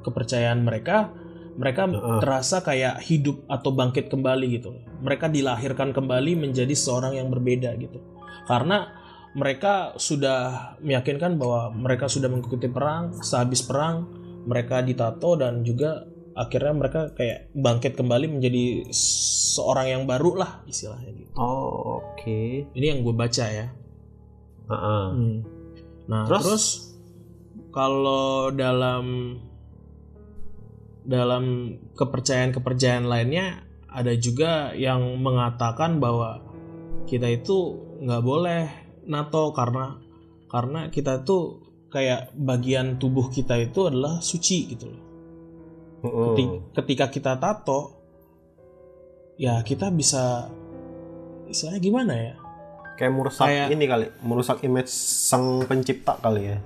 kepercayaan 0.06 0.62
mereka 0.62 1.10
mereka 1.58 1.90
Heeh. 1.90 2.20
terasa 2.22 2.62
kayak 2.62 3.02
hidup 3.02 3.42
atau 3.50 3.74
bangkit 3.74 4.06
kembali 4.06 4.46
gitu 4.54 4.70
mereka 5.02 5.26
dilahirkan 5.26 5.90
kembali 5.90 6.38
menjadi 6.38 6.70
seorang 6.78 7.18
yang 7.18 7.26
berbeda 7.26 7.74
gitu 7.74 7.98
karena 8.46 8.86
mereka 9.34 9.98
sudah 9.98 10.78
meyakinkan 10.78 11.34
bahwa 11.36 11.74
mereka 11.74 12.06
sudah 12.06 12.30
mengikuti 12.30 12.70
perang 12.70 13.18
sehabis 13.18 13.66
perang 13.66 14.06
mereka 14.46 14.78
ditato 14.78 15.34
dan 15.34 15.66
juga 15.66 16.06
akhirnya 16.36 16.72
mereka 16.76 17.00
kayak 17.16 17.48
bangkit 17.56 17.96
kembali 17.96 18.28
menjadi 18.28 18.84
seorang 18.92 19.88
yang 19.88 20.02
baru 20.04 20.36
lah 20.44 20.52
istilahnya 20.68 21.10
gitu 21.16 21.32
Oh, 21.34 22.04
oke. 22.04 22.68
ini 22.70 22.84
yang 22.86 23.00
gue 23.00 23.16
baca 23.16 23.44
ya 23.48 23.66
Heeh. 24.66 25.04
Hmm. 25.14 25.36
Nah, 26.06 26.26
Terus? 26.26 26.42
terus, 26.42 26.66
kalau 27.70 28.50
dalam 28.50 29.38
dalam 31.06 31.76
kepercayaan-kepercayaan 31.94 33.06
lainnya 33.06 33.62
ada 33.86 34.10
juga 34.18 34.74
yang 34.74 35.22
mengatakan 35.22 36.02
bahwa 36.02 36.42
kita 37.06 37.30
itu 37.30 37.78
nggak 38.02 38.22
boleh 38.26 38.62
nato 39.06 39.54
karena 39.54 40.02
karena 40.50 40.90
kita 40.90 41.22
tuh 41.22 41.62
kayak 41.94 42.34
bagian 42.34 42.98
tubuh 42.98 43.30
kita 43.30 43.54
itu 43.62 43.86
adalah 43.86 44.18
suci 44.18 44.74
gitu 44.74 44.90
loh. 44.90 45.02
Keti- 46.02 46.50
Ketika 46.72 47.06
kita 47.08 47.32
tato 47.36 47.96
ya 49.36 49.60
kita 49.60 49.88
bisa 49.88 50.48
istilahnya 51.46 51.80
gimana 51.80 52.12
ya? 52.14 52.34
Kayak 52.96 53.12
merusak 53.12 53.44
Kayak- 53.44 53.70
ini 53.70 53.84
kali, 53.84 54.06
merusak 54.20 54.58
image 54.62 54.88
sang 54.88 55.64
pencipta 55.64 56.16
kali 56.16 56.42
ya. 56.48 56.58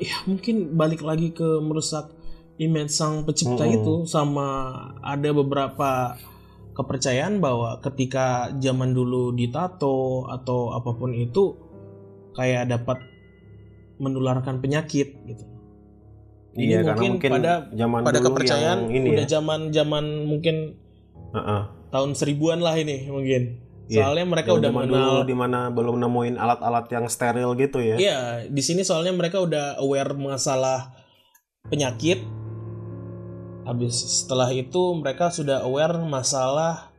ya 0.00 0.16
mungkin 0.24 0.80
balik 0.80 1.04
lagi 1.04 1.28
ke 1.28 1.60
merusak 1.60 2.08
image 2.56 2.88
sang 2.88 3.20
pencipta 3.22 3.68
Mm-mm. 3.68 3.76
itu 3.84 3.94
sama 4.08 4.72
ada 5.04 5.28
beberapa 5.30 6.16
kepercayaan 6.72 7.36
bahwa 7.36 7.76
ketika 7.84 8.48
zaman 8.56 8.96
dulu 8.96 9.36
ditato 9.36 10.24
atau 10.24 10.72
apa 10.72 10.96
pun 10.96 11.12
itu 11.12 11.52
kayak 12.32 12.72
dapat 12.72 12.96
menularkan 14.00 14.64
penyakit 14.64 15.12
gitu. 15.28 15.44
Ini 16.50 16.62
Iya, 16.66 16.78
mungkin 16.82 17.10
mungkin 17.18 17.30
pada 17.30 17.54
zaman 17.70 18.00
pada 18.02 18.18
dulu 18.18 18.26
kepercayaan 18.34 18.78
yang 18.90 18.96
ini 18.96 19.08
udah 19.14 19.26
ya. 19.26 19.30
zaman 19.38 19.60
zaman 19.70 20.04
mungkin 20.26 20.56
Heeh. 21.30 21.62
tahun 21.94 22.10
seribuan 22.18 22.58
lah 22.58 22.74
ini 22.74 23.06
mungkin. 23.06 23.70
Iya, 23.90 24.06
Soalnya 24.06 24.26
mereka 24.30 24.54
udah 24.54 24.70
Zaman 24.70 24.86
mengenal 24.86 25.14
di 25.26 25.34
mana 25.34 25.66
belum 25.74 25.98
nemuin 25.98 26.38
alat-alat 26.38 26.86
yang 26.94 27.10
steril 27.10 27.58
gitu 27.58 27.82
ya. 27.82 27.98
Iya, 27.98 28.18
di 28.46 28.62
sini 28.62 28.86
soalnya 28.86 29.10
mereka 29.10 29.42
udah 29.42 29.82
aware 29.82 30.14
masalah 30.14 30.94
penyakit. 31.66 32.22
Habis 33.66 34.22
setelah 34.22 34.50
itu 34.54 34.94
mereka 34.94 35.34
sudah 35.34 35.66
aware 35.66 35.98
masalah 36.06 36.94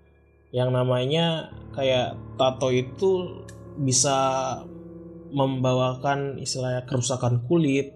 yang 0.51 0.75
namanya 0.75 1.51
kayak 1.72 2.20
tato 2.36 2.75
itu 2.75 3.39
bisa 3.79 4.20
membawakan 5.31 6.43
istilahnya 6.43 6.84
kerusakan 6.84 7.48
kulit. 7.48 7.96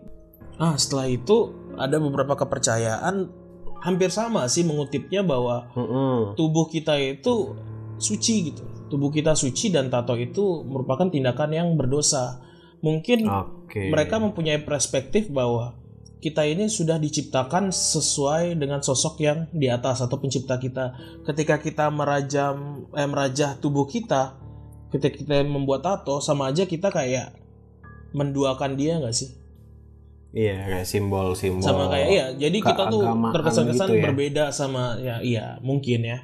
Ah, 0.55 0.79
setelah 0.79 1.11
itu 1.11 1.51
ada 1.75 1.99
beberapa 1.99 2.39
kepercayaan 2.39 3.27
hampir 3.83 4.09
sama 4.09 4.47
sih 4.47 4.65
mengutipnya 4.65 5.21
bahwa 5.21 5.69
tubuh 6.33 6.65
kita 6.71 6.95
itu 6.97 7.53
suci 7.99 8.51
gitu. 8.51 8.63
Tubuh 8.89 9.11
kita 9.11 9.35
suci 9.35 9.69
dan 9.73 9.91
tato 9.91 10.15
itu 10.15 10.63
merupakan 10.63 11.09
tindakan 11.09 11.51
yang 11.51 11.67
berdosa. 11.75 12.41
Mungkin 12.81 13.27
Oke. 13.27 13.89
mereka 13.89 14.21
mempunyai 14.21 14.61
perspektif 14.61 15.27
bahwa 15.29 15.75
kita 16.21 16.41
ini 16.41 16.65
sudah 16.65 16.97
diciptakan 16.97 17.69
sesuai 17.69 18.57
dengan 18.57 18.81
sosok 18.81 19.21
yang 19.21 19.45
di 19.53 19.69
atas 19.69 20.01
atau 20.01 20.17
pencipta 20.17 20.57
kita. 20.57 20.97
Ketika 21.21 21.61
kita 21.61 21.85
merajam 21.93 22.87
eh, 22.97 23.05
merajah 23.05 23.61
tubuh 23.61 23.85
kita, 23.85 24.37
ketika 24.89 25.13
kita 25.21 25.35
membuat 25.45 25.85
tato 25.85 26.17
sama 26.23 26.49
aja 26.49 26.65
kita 26.65 26.89
kayak 26.89 27.35
menduakan 28.15 28.73
dia 28.73 28.97
nggak 28.97 29.13
sih? 29.13 29.44
Iya, 30.35 30.57
kayak 30.67 30.87
simbol-simbol. 30.91 31.63
Sama 31.63 31.87
kayak 31.87 32.07
iya. 32.11 32.25
Jadi 32.35 32.57
kita 32.59 32.91
tuh 32.91 33.07
terkesan-kesan 33.31 33.87
gitu 33.87 33.95
ya. 33.95 34.03
berbeda 34.03 34.43
sama 34.51 34.99
ya 34.99 35.23
iya 35.23 35.45
mungkin 35.63 36.03
ya 36.03 36.19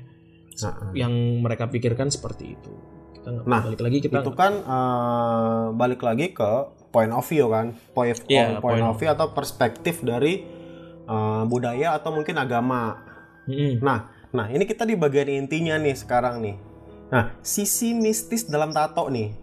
Heeh. 0.60 0.92
yang 1.00 1.14
mereka 1.40 1.72
pikirkan 1.72 2.12
seperti 2.12 2.60
itu. 2.60 2.72
Kita 3.16 3.32
nggak 3.32 3.46
Nah, 3.48 3.62
balik 3.64 3.82
lagi 3.88 3.98
kita 4.04 4.20
Itu 4.20 4.32
kan 4.36 4.54
eh, 4.60 5.66
balik 5.80 6.02
lagi 6.04 6.36
ke 6.36 6.52
point 6.92 7.16
of 7.16 7.24
view 7.24 7.48
kan, 7.48 7.72
point, 7.96 8.20
Iya, 8.28 8.60
point 8.60 8.84
point 8.84 8.84
of 8.84 9.00
view 9.00 9.08
atau 9.08 9.32
perspektif 9.32 10.04
dari 10.04 10.44
eh, 11.08 11.44
budaya 11.48 11.96
atau 11.96 12.12
mungkin 12.12 12.36
agama. 12.36 13.00
Mm-mm. 13.48 13.80
Nah, 13.80 14.12
nah 14.36 14.52
ini 14.52 14.68
kita 14.68 14.84
di 14.84 15.00
bagian 15.00 15.32
intinya 15.32 15.80
nih 15.80 15.96
sekarang 15.96 16.44
nih. 16.44 16.56
Nah, 17.16 17.32
sisi 17.40 17.96
mistis 17.96 18.44
dalam 18.44 18.76
tato 18.76 19.08
nih. 19.08 19.41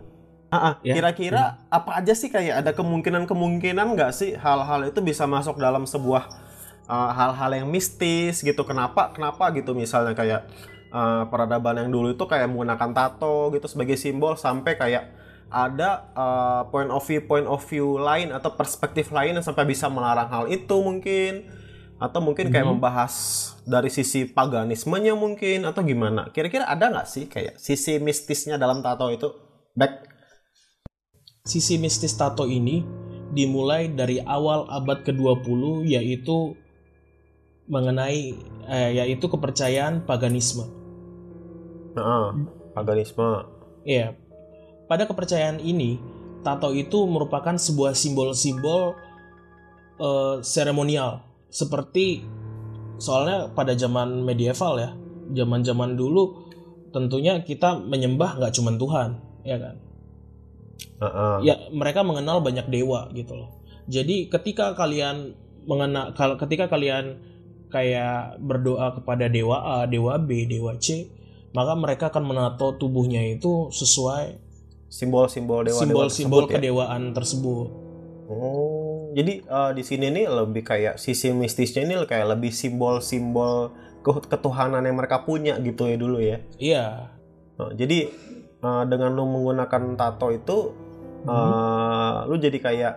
Ah, 0.48 0.56
ah, 0.56 0.74
Ya. 0.80 0.96
Kira-kira 0.96 1.60
apa 1.68 2.00
aja 2.00 2.16
sih 2.16 2.32
kayak 2.32 2.64
ada 2.64 2.72
kemungkinan-kemungkinan 2.72 3.86
nggak 3.92 4.12
sih 4.16 4.32
hal-hal 4.32 4.88
itu 4.88 5.04
bisa 5.04 5.28
masuk 5.28 5.60
dalam 5.60 5.84
sebuah 5.84 6.24
uh, 6.88 7.10
hal-hal 7.12 7.50
yang 7.52 7.68
mistis 7.68 8.40
gitu? 8.40 8.64
Kenapa? 8.64 9.12
Kenapa 9.12 9.52
gitu? 9.52 9.76
Misalnya 9.76 10.16
kayak 10.16 10.48
uh, 10.88 11.28
peradaban 11.28 11.84
yang 11.84 11.92
dulu 11.92 12.16
itu 12.16 12.24
kayak 12.24 12.48
menggunakan 12.48 12.90
tato 12.96 13.52
gitu 13.52 13.68
sebagai 13.68 14.00
simbol 14.00 14.40
sampai 14.40 14.80
kayak 14.80 15.04
ada 15.48 16.12
uh, 16.12 16.62
point 16.68 16.92
of 16.92 17.00
view 17.04 17.24
point 17.24 17.48
of 17.48 17.60
view 17.68 17.96
lain 17.96 18.32
atau 18.32 18.52
perspektif 18.52 19.08
lain 19.12 19.36
yang 19.36 19.44
sampai 19.44 19.64
bisa 19.68 19.92
melarang 19.92 20.32
hal 20.32 20.44
itu 20.48 20.76
mungkin? 20.80 21.44
Atau 21.98 22.22
mungkin 22.22 22.48
kayak 22.48 22.72
membahas 22.72 23.12
dari 23.66 23.92
sisi 23.92 24.24
paganismenya 24.24 25.12
mungkin? 25.12 25.68
Atau 25.68 25.84
gimana? 25.84 26.32
Kira-kira 26.32 26.64
ada 26.64 26.88
nggak 26.88 27.08
sih 27.10 27.28
kayak 27.28 27.60
sisi 27.60 28.00
mistisnya 28.00 28.56
dalam 28.56 28.80
tato 28.80 29.12
itu? 29.12 29.28
Back 29.76 30.17
Sisi 31.48 31.80
mistis 31.80 32.12
tato 32.12 32.44
ini 32.44 32.84
dimulai 33.32 33.88
dari 33.88 34.20
awal 34.20 34.68
abad 34.68 35.00
ke-20 35.00 35.88
yaitu 35.88 36.52
mengenai 37.68 38.36
eh, 38.68 38.90
yaitu 39.00 39.32
kepercayaan 39.32 40.04
paganisme. 40.04 40.68
Heeh, 41.96 42.26
paganisme 42.76 43.48
Iya. 43.88 44.12
Pada 44.88 45.08
kepercayaan 45.08 45.64
ini, 45.64 45.96
tato 46.44 46.72
itu 46.76 47.08
merupakan 47.08 47.56
sebuah 47.56 47.96
simbol-simbol 47.96 48.92
eh, 49.96 50.36
seremonial 50.44 51.24
seperti 51.48 52.28
soalnya 53.00 53.48
pada 53.56 53.72
zaman 53.72 54.20
medieval 54.20 54.76
ya, 54.76 54.92
zaman-zaman 55.32 55.96
dulu 55.96 56.44
tentunya 56.92 57.40
kita 57.40 57.80
menyembah 57.80 58.36
nggak 58.36 58.52
cuma 58.52 58.76
Tuhan, 58.76 59.08
ya 59.48 59.56
kan? 59.56 59.87
Heeh. 60.78 61.36
ya 61.46 61.54
mereka 61.70 62.02
mengenal 62.02 62.42
banyak 62.42 62.66
dewa 62.70 63.10
gitu 63.14 63.34
loh. 63.34 63.50
Jadi 63.88 64.30
ketika 64.30 64.74
kalian 64.74 65.34
mengenal 65.66 66.14
ketika 66.14 66.66
kalian 66.70 67.20
kayak 67.68 68.40
berdoa 68.40 68.96
kepada 68.98 69.28
dewa 69.28 69.84
A, 69.84 69.86
dewa 69.86 70.16
B, 70.16 70.48
dewa 70.48 70.74
C, 70.80 71.08
maka 71.52 71.76
mereka 71.76 72.08
akan 72.08 72.24
menato 72.24 72.76
tubuhnya 72.76 73.20
itu 73.24 73.68
sesuai 73.72 74.40
simbol-simbol 74.88 75.68
dewa 75.68 75.78
simbol-simbol 75.78 76.48
tersebut 76.48 76.48
ya? 76.48 76.54
kedewaan 76.56 77.02
tersebut. 77.12 77.68
Oh, 78.28 79.12
jadi 79.16 79.40
eh, 79.40 79.70
di 79.72 79.82
sini 79.84 80.12
nih 80.12 80.26
lebih 80.28 80.64
kayak 80.64 81.00
sisi 81.00 81.32
mistisnya 81.32 81.84
ini 81.84 81.96
kayak 82.04 82.36
lebih 82.36 82.52
simbol-simbol 82.52 83.72
ke- 84.04 84.28
ketuhanan 84.28 84.84
yang 84.84 84.96
mereka 84.96 85.24
punya 85.24 85.56
gitu 85.60 85.88
ya 85.88 85.96
dulu 85.96 86.18
ya. 86.20 86.38
Iya. 86.60 86.84
Nah, 87.56 87.72
jadi 87.72 88.08
eh, 88.58 88.84
dengan 88.90 89.14
lu 89.14 89.24
menggunakan 89.26 89.94
tato 89.94 90.28
itu, 90.34 90.58
eh, 91.26 92.16
lu 92.26 92.34
jadi 92.38 92.58
kayak 92.58 92.94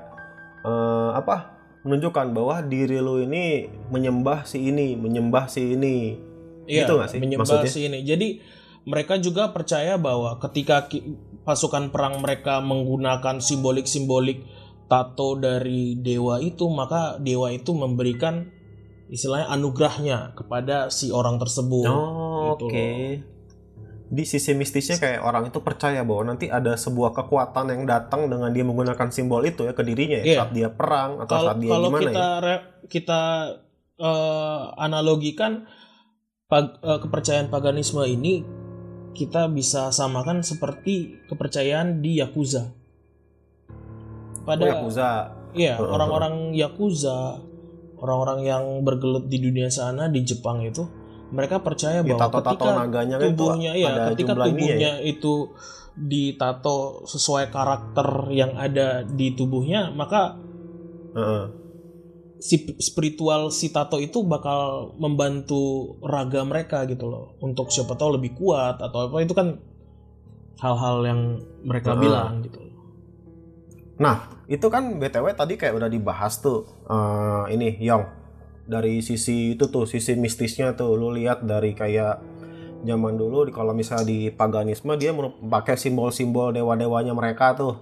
eh, 0.61 1.11
apa? 1.17 1.57
Menunjukkan 1.81 2.37
bahwa 2.37 2.61
diri 2.61 3.01
lu 3.01 3.25
ini 3.25 3.65
menyembah 3.89 4.45
si 4.45 4.69
ini, 4.69 4.93
menyembah 4.93 5.49
si 5.49 5.73
ini. 5.73 6.13
Iya, 6.69 6.85
Gitu 6.85 6.93
nggak 6.93 7.09
sih 7.09 7.19
menyembah 7.19 7.47
maksudnya? 7.65 7.71
si 7.73 7.79
ini. 7.89 7.99
Jadi 8.05 8.27
mereka 8.85 9.17
juga 9.17 9.49
percaya 9.49 9.97
bahwa 9.97 10.37
ketika 10.37 10.85
pasukan 11.41 11.89
perang 11.89 12.21
mereka 12.21 12.61
menggunakan 12.61 13.41
simbolik-simbolik 13.41 14.45
tato 14.85 15.37
dari 15.39 15.97
dewa 15.97 16.37
itu, 16.37 16.69
maka 16.69 17.17
dewa 17.17 17.49
itu 17.49 17.73
memberikan 17.73 18.49
istilahnya 19.11 19.51
anugerahnya 19.51 20.17
kepada 20.37 20.87
si 20.93 21.09
orang 21.09 21.41
tersebut. 21.41 21.87
Oh, 21.89 22.55
Gitu 22.55 22.65
oke. 22.69 22.89
Di 24.11 24.27
sisi 24.27 24.51
mistisnya 24.51 24.99
kayak 24.99 25.23
orang 25.23 25.47
itu 25.47 25.63
percaya 25.63 26.03
bahwa 26.03 26.35
nanti 26.35 26.51
ada 26.51 26.75
sebuah 26.75 27.15
kekuatan 27.15 27.71
yang 27.71 27.87
datang 27.87 28.27
dengan 28.27 28.51
dia 28.51 28.61
menggunakan 28.61 29.07
simbol 29.07 29.39
itu 29.41 29.63
ya 29.63 29.71
ke 29.71 29.81
dirinya 29.81 30.19
ya 30.19 30.25
Iya. 30.27 30.37
saat 30.37 30.51
dia 30.51 30.67
perang 30.67 31.23
atau 31.23 31.31
Kalau 31.31 31.47
saat 31.47 31.57
dia 31.57 31.71
kalau 31.71 31.87
gimana 31.87 32.03
kita 32.03 32.19
ya. 32.19 32.43
re- 32.43 32.65
kita 32.85 33.21
eh, 33.95 34.61
analogikan 34.77 35.63
pag- 36.45 36.75
eh, 36.77 36.99
kepercayaan 36.99 37.47
paganisme 37.47 38.03
ini 38.03 38.43
kita 39.11 39.47
bisa 39.47 39.91
samakan 39.91 40.39
seperti 40.41 41.23
kepercayaan 41.25 41.99
di 41.99 42.19
yakuza. 42.19 42.75
pada 44.41 44.65
Oh, 44.65 44.67
Yakuza. 44.67 45.09
Iya, 45.53 45.77
Heeh. 45.77 45.85
orang-orang 45.85 46.35
Yakuza, 46.51 47.37
orang-orang 47.95 48.39
yang 48.41 48.63
bergelut 48.81 49.27
di 49.27 49.37
dunia 49.37 49.69
sana 49.69 50.09
di 50.09 50.25
Jepang 50.25 50.65
itu, 50.65 50.81
mereka 51.31 51.63
percaya 51.63 52.03
Ya, 52.03 52.13
bahwa 52.13 52.19
tato-tato 52.27 52.51
ketika 52.51 52.71
naganya 52.75 53.15
kan 53.17 53.27
itu 53.31 53.35
tubuhnya 53.39 53.71
ya, 53.79 53.87
ada 53.95 54.03
ketika 54.11 54.33
ini 54.35 54.37
ya. 54.37 54.47
tubuhnya 54.51 54.91
itu 55.03 55.33
ditato 55.91 56.77
sesuai 57.07 57.51
karakter 57.51 58.07
yang 58.31 58.55
ada 58.55 59.03
di 59.03 59.35
tubuhnya, 59.35 59.91
maka 59.91 60.39
Heeh. 61.15 61.43
si 62.41 62.55
spiritual 62.79 63.51
si 63.51 63.69
tato 63.71 63.99
itu 63.99 64.23
bakal 64.23 64.91
membantu 64.99 65.95
raga 66.03 66.41
mereka 66.47 66.83
gitu 66.87 67.07
loh, 67.11 67.35
untuk 67.43 67.71
siapa 67.71 67.95
tahu 67.95 68.19
lebih 68.19 68.35
kuat 68.39 68.79
atau 68.79 69.07
apa 69.11 69.17
itu 69.23 69.35
kan 69.35 69.59
hal-hal 70.61 70.97
yang 71.07 71.21
mereka 71.63 71.95
Heeh. 71.95 72.01
bilang 72.01 72.43
gitu. 72.43 72.59
Nah, 74.01 74.17
itu 74.49 74.65
kan 74.73 74.97
BTW 74.97 75.37
tadi 75.37 75.53
kayak 75.59 75.77
udah 75.77 75.89
dibahas 75.91 76.41
tuh. 76.41 76.65
eh, 76.89 77.53
ini, 77.53 77.77
Yong. 77.85 78.20
Dari 78.65 79.01
sisi 79.03 79.57
itu 79.57 79.67
tuh, 79.67 79.89
sisi 79.89 80.15
mistisnya 80.15 80.73
tuh. 80.77 80.95
Lu 80.95 81.11
lihat 81.11 81.43
dari 81.43 81.73
kayak 81.73 82.21
zaman 82.81 83.13
dulu 83.13 83.45
di 83.45 83.53
kalau 83.53 83.77
misalnya 83.77 84.09
di 84.09 84.19
paganisme 84.33 84.97
dia 84.97 85.13
pakai 85.13 85.77
simbol-simbol 85.77 86.53
dewa-dewanya 86.53 87.13
mereka 87.13 87.53
tuh. 87.53 87.77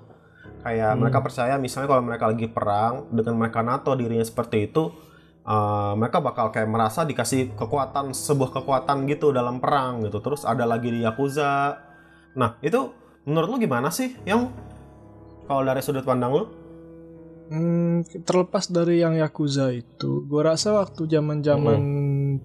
Kayak 0.60 0.92
Hmm. 0.92 1.00
mereka 1.08 1.20
percaya 1.24 1.56
misalnya 1.56 1.88
kalau 1.88 2.04
mereka 2.04 2.26
lagi 2.28 2.48
perang 2.52 3.08
dengan 3.16 3.40
mereka 3.40 3.64
NATO 3.64 3.96
dirinya 3.96 4.26
seperti 4.28 4.68
itu, 4.68 4.92
eh, 5.48 5.94
mereka 5.96 6.20
bakal 6.20 6.52
kayak 6.52 6.68
merasa 6.68 7.08
dikasih 7.08 7.56
kekuatan 7.56 8.12
sebuah 8.12 8.60
kekuatan 8.60 9.08
gitu 9.08 9.32
dalam 9.32 9.64
perang 9.64 10.04
gitu. 10.04 10.20
Terus 10.20 10.44
ada 10.44 10.68
lagi 10.68 10.92
di 10.92 11.00
Yakuza. 11.00 11.80
Nah, 12.36 12.60
itu 12.60 12.92
menurut 13.24 13.56
lu 13.56 13.58
gimana 13.64 13.88
sih, 13.88 14.20
Yong? 14.28 14.52
Kalau 15.48 15.64
dari 15.64 15.82
sudut 15.82 16.04
pandang 16.04 16.36
lu? 16.36 16.46
Hmm, 17.50 18.06
terlepas 18.29 18.70
dari 18.70 19.01
yang 19.01 19.18
Yakuza 19.18 19.74
itu, 19.74 20.22
gue 20.22 20.41
rasa 20.46 20.70
waktu 20.77 21.10
zaman-zaman 21.10 21.82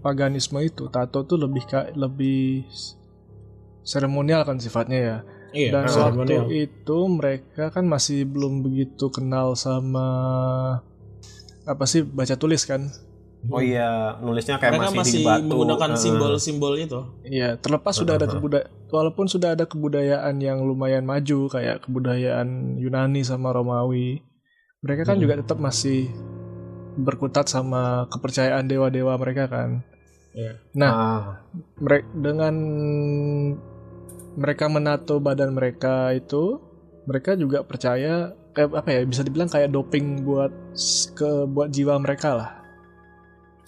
paganisme 0.01 0.65
itu, 0.65 0.89
tato 0.89 1.29
tuh 1.29 1.45
lebih 1.45 1.69
ka- 1.69 1.93
lebih 1.93 2.65
seremonial 3.85 4.49
kan 4.49 4.57
sifatnya 4.57 4.99
ya. 4.99 5.19
Iya, 5.55 5.71
Dan 5.71 5.83
waktu 5.87 5.93
seremonial. 5.93 6.45
itu 6.51 6.99
mereka 7.07 7.69
kan 7.69 7.85
masih 7.85 8.25
belum 8.25 8.65
begitu 8.65 9.13
kenal 9.13 9.53
sama 9.55 10.09
apa 11.65 11.85
sih 11.85 12.01
baca 12.01 12.35
tulis 12.35 12.65
kan. 12.65 12.89
Oh 13.53 13.61
iya, 13.61 14.17
nulisnya 14.25 14.57
kayak 14.57 14.73
mereka 14.73 14.89
masih, 14.89 14.99
masih, 15.05 15.21
di 15.21 15.27
batu. 15.29 15.45
menggunakan 15.53 15.91
simbol-simbol 16.01 16.75
itu. 16.81 17.01
Iya, 17.29 17.61
terlepas 17.61 17.93
sudah 17.93 18.17
ada 18.17 18.25
kebudayaan 18.25 18.73
walaupun 18.89 19.27
sudah 19.29 19.53
ada 19.53 19.69
kebudayaan 19.69 20.41
yang 20.41 20.65
lumayan 20.65 21.05
maju 21.05 21.53
kayak 21.53 21.85
kebudayaan 21.85 22.81
Yunani 22.81 23.21
sama 23.21 23.53
Romawi. 23.53 24.25
Mereka 24.85 25.09
kan 25.09 25.17
Hmm. 25.17 25.25
juga 25.25 25.41
tetap 25.41 25.57
masih 25.57 26.13
berkutat 26.95 27.49
sama 27.49 28.07
kepercayaan 28.13 28.69
dewa-dewa 28.69 29.17
mereka 29.17 29.49
kan. 29.49 29.81
Iya. 30.35 30.61
Nah, 30.77 30.93
Ah, 30.93 31.23
mereka 31.81 32.07
dengan 32.13 32.55
mereka 34.35 34.67
menato 34.67 35.19
badan 35.19 35.55
mereka 35.55 36.11
itu, 36.13 36.59
mereka 37.07 37.35
juga 37.35 37.63
percaya 37.63 38.35
kayak 38.53 38.71
apa 38.75 38.89
ya 38.91 39.01
bisa 39.03 39.23
dibilang 39.23 39.51
kayak 39.51 39.71
doping 39.71 40.23
buat 40.23 40.51
ke 41.15 41.31
buat 41.49 41.71
jiwa 41.71 41.99
mereka 41.99 42.31
lah. 42.35 42.51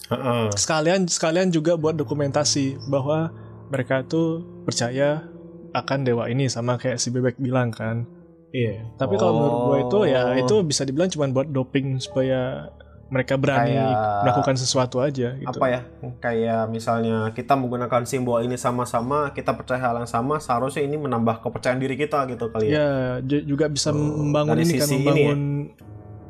heeh. 0.06 0.54
Sekalian 0.54 1.10
sekalian 1.10 1.50
juga 1.50 1.74
buat 1.74 1.98
dokumentasi 1.98 2.78
bahwa 2.86 3.34
mereka 3.66 4.06
tuh 4.06 4.46
percaya 4.62 5.26
akan 5.74 6.06
dewa 6.06 6.30
ini 6.30 6.46
sama 6.46 6.78
kayak 6.78 7.02
si 7.02 7.10
bebek 7.10 7.42
bilang 7.42 7.74
kan. 7.74 8.06
Iya. 8.48 8.86
Tapi 8.94 9.14
kalau 9.14 9.32
menurut 9.34 9.58
gue 9.60 9.78
itu 9.82 9.98
ya 10.08 10.22
Oh. 10.28 10.34
itu 10.36 10.54
bisa 10.62 10.82
dibilang 10.82 11.08
cuma 11.08 11.26
buat 11.28 11.46
doping 11.46 11.98
supaya 11.98 12.70
mereka 13.06 13.34
berani 13.34 13.70
Kayak- 13.72 14.18
melakukan 14.20 14.56
sesuatu 14.56 14.98
aja 14.98 15.28
gitu. 15.32 15.46
Apa 15.48 15.66
ya? 15.68 15.80
Kayak 16.18 16.66
misalnya 16.68 17.30
kita 17.30 17.54
menggunakan 17.54 18.02
simbol 18.02 18.40
ini 18.40 18.54
sama-sama, 18.56 19.30
kita 19.30 19.54
percaya 19.54 19.78
hal 19.80 19.94
yang 19.96 20.08
sama, 20.08 20.36
seharusnya 20.36 20.82
ini 20.82 20.96
menambah 20.96 21.38
kepercayaan 21.38 21.78
diri 21.78 21.94
kita 21.94 22.26
gitu 22.26 22.50
kali 22.50 22.66
ya. 22.66 22.74
Ya, 22.74 22.88
ju- 23.20 23.46
juga 23.46 23.66
bisa 23.66 23.90
Oh, 23.90 23.98
membangun 23.98 24.58
ini 24.58 24.74
kan 24.74 24.82
sisi 24.84 24.94
ini 24.96 24.98
ya? 24.98 25.06
membangun 25.06 25.40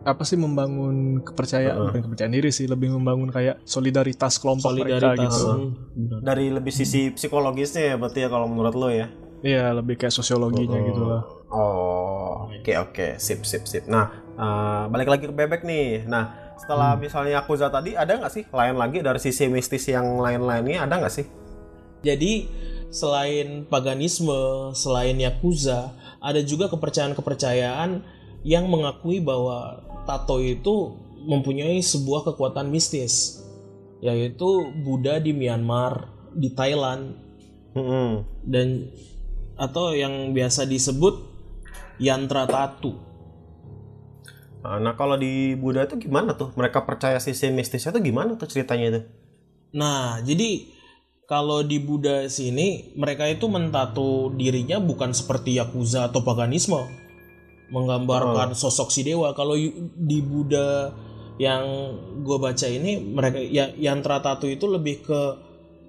apa 0.05 0.23
sih 0.23 0.37
membangun 0.37 0.97
kepercayaan 1.19 1.75
Heeh. 1.75 1.87
bukan 1.91 2.03
kepercayaan 2.05 2.35
diri 2.37 2.51
sih, 2.51 2.67
lebih 2.67 2.93
membangun 2.93 3.27
kayak 3.27 3.59
solidaritas 3.65 4.37
kelompok 4.37 4.71
mereka 4.71 5.01
Solidaritas. 5.03 5.33
gitu. 5.33 5.49
Hmm, 5.49 5.69
benar. 5.97 6.19
Dari 6.23 6.47
lebih 6.53 6.71
sisi 6.71 7.11
psikologisnya 7.11 7.83
ya 7.83 7.95
berarti 7.97 8.21
ya 8.21 8.29
kalau 8.29 8.47
menurut 8.47 8.77
lo 8.77 8.87
ya. 8.87 9.09
Iya, 9.45 9.73
lebih 9.77 10.01
kayak 10.01 10.15
sosiologinya 10.15 10.79
Oh. 10.81 10.87
gitu 10.89 11.03
lah. 11.05 11.23
Oh, 11.47 12.33
oke 12.51 12.73
oke, 12.77 13.07
sip 13.21 13.47
sip 13.47 13.65
sip. 13.69 13.85
Nah, 13.87 14.11
eh, 14.35 14.83
balik 14.91 15.09
lagi 15.09 15.25
ke 15.29 15.35
bebek 15.35 15.63
nih. 15.63 16.05
Nah, 16.05 16.55
setelah 16.59 16.97
misalnya 16.97 17.39
Yakuza 17.39 17.71
tadi, 17.71 17.95
ada 17.95 18.17
nggak 18.17 18.33
sih 18.33 18.45
lain 18.51 18.75
lagi 18.75 18.99
dari 19.05 19.21
sisi 19.23 19.47
mistis 19.47 19.87
yang 19.87 20.19
lain-lainnya 20.19 20.83
ada 20.83 20.99
nggak 20.99 21.15
sih? 21.15 21.27
Jadi 22.03 22.49
selain 22.89 23.67
paganisme, 23.67 24.71
selain 24.73 25.19
yakuza, 25.19 25.91
ada 26.23 26.39
juga 26.43 26.71
kepercayaan-kepercayaan 26.71 28.03
yang 28.47 28.71
mengakui 28.71 29.19
bahwa 29.19 29.83
tato 30.07 30.39
itu 30.39 30.95
mempunyai 31.27 31.83
sebuah 31.83 32.23
kekuatan 32.31 32.71
mistis, 32.71 33.43
yaitu 33.99 34.47
Buddha 34.87 35.19
di 35.19 35.35
Myanmar, 35.35 36.09
di 36.31 36.55
Thailand, 36.55 37.19
Mm-mm. 37.75 38.23
dan 38.47 38.87
atau 39.57 39.97
yang 39.97 40.37
biasa 40.37 40.69
disebut 40.69 41.21
yantra 41.97 42.45
tatu. 42.45 42.97
Nah, 44.67 44.99
kalau 44.99 45.15
di 45.15 45.55
Buddha 45.55 45.87
itu 45.87 45.97
gimana 46.09 46.35
tuh? 46.35 46.51
Mereka 46.59 46.83
percaya 46.83 47.23
sisi 47.23 47.49
mistisnya 47.55 47.95
tuh 47.95 48.03
gimana 48.03 48.35
tuh 48.35 48.51
ceritanya 48.51 48.85
itu? 48.91 49.01
Nah, 49.79 50.19
jadi 50.27 50.67
kalau 51.27 51.63
di 51.63 51.79
Buddha 51.79 52.27
sini 52.27 52.95
mereka 52.99 53.31
itu 53.31 53.47
mentato 53.47 54.35
dirinya 54.35 54.83
bukan 54.83 55.15
seperti 55.15 55.59
yakuza 55.59 56.11
atau 56.11 56.23
paganisme, 56.27 56.83
menggambarkan 57.71 58.59
sosok 58.59 58.91
si 58.91 59.07
dewa. 59.07 59.35
Kalau 59.39 59.55
di 59.95 60.19
Buddha 60.23 60.91
yang 61.37 61.63
gue 62.25 62.39
baca 62.41 62.67
ini 62.67 62.97
mereka 63.13 63.37
ya 63.39 63.69
yantra 63.77 64.25
tato 64.25 64.49
itu 64.49 64.65
lebih 64.67 65.05
ke 65.05 65.21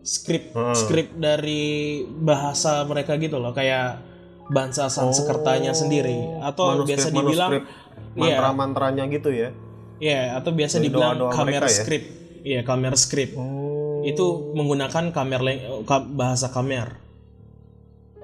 skrip 0.07 0.55
Hmm. 0.55 0.71
skrip 0.71 1.11
dari 1.13 1.65
bahasa 2.07 2.79
mereka 2.81 3.15
gitu 3.15 3.37
loh 3.37 3.51
kayak 3.51 3.99
bahasa 4.47 4.87
Sanskertanya 4.87 5.75
sendiri 5.75 6.39
atau 6.39 6.71
Manuskrip- 6.73 6.87
biasa 6.87 7.07
dibilang 7.11 7.51
Iya. 7.51 8.39
mantra-mantranya 8.39 9.03
gitu 9.07 9.29
ya. 9.29 9.51
ya 9.99 10.33
atau 10.33 10.49
biasa 10.49 10.77
Dari 10.77 10.87
dibilang 10.87 11.17
doa-doa 11.17 11.35
kamer 11.35 11.51
mereka 11.53 11.67
ya? 11.67 11.75
script 11.75 12.07
iya 12.41 12.61
kamer 12.61 12.93
script 12.95 13.35
Oh. 13.35 14.01
itu 14.01 14.25
menggunakan 14.53 15.11
kamer 15.11 15.41
leng- 15.41 15.63
ka- 15.83 16.07
bahasa 16.07 16.47
kamer 16.47 17.03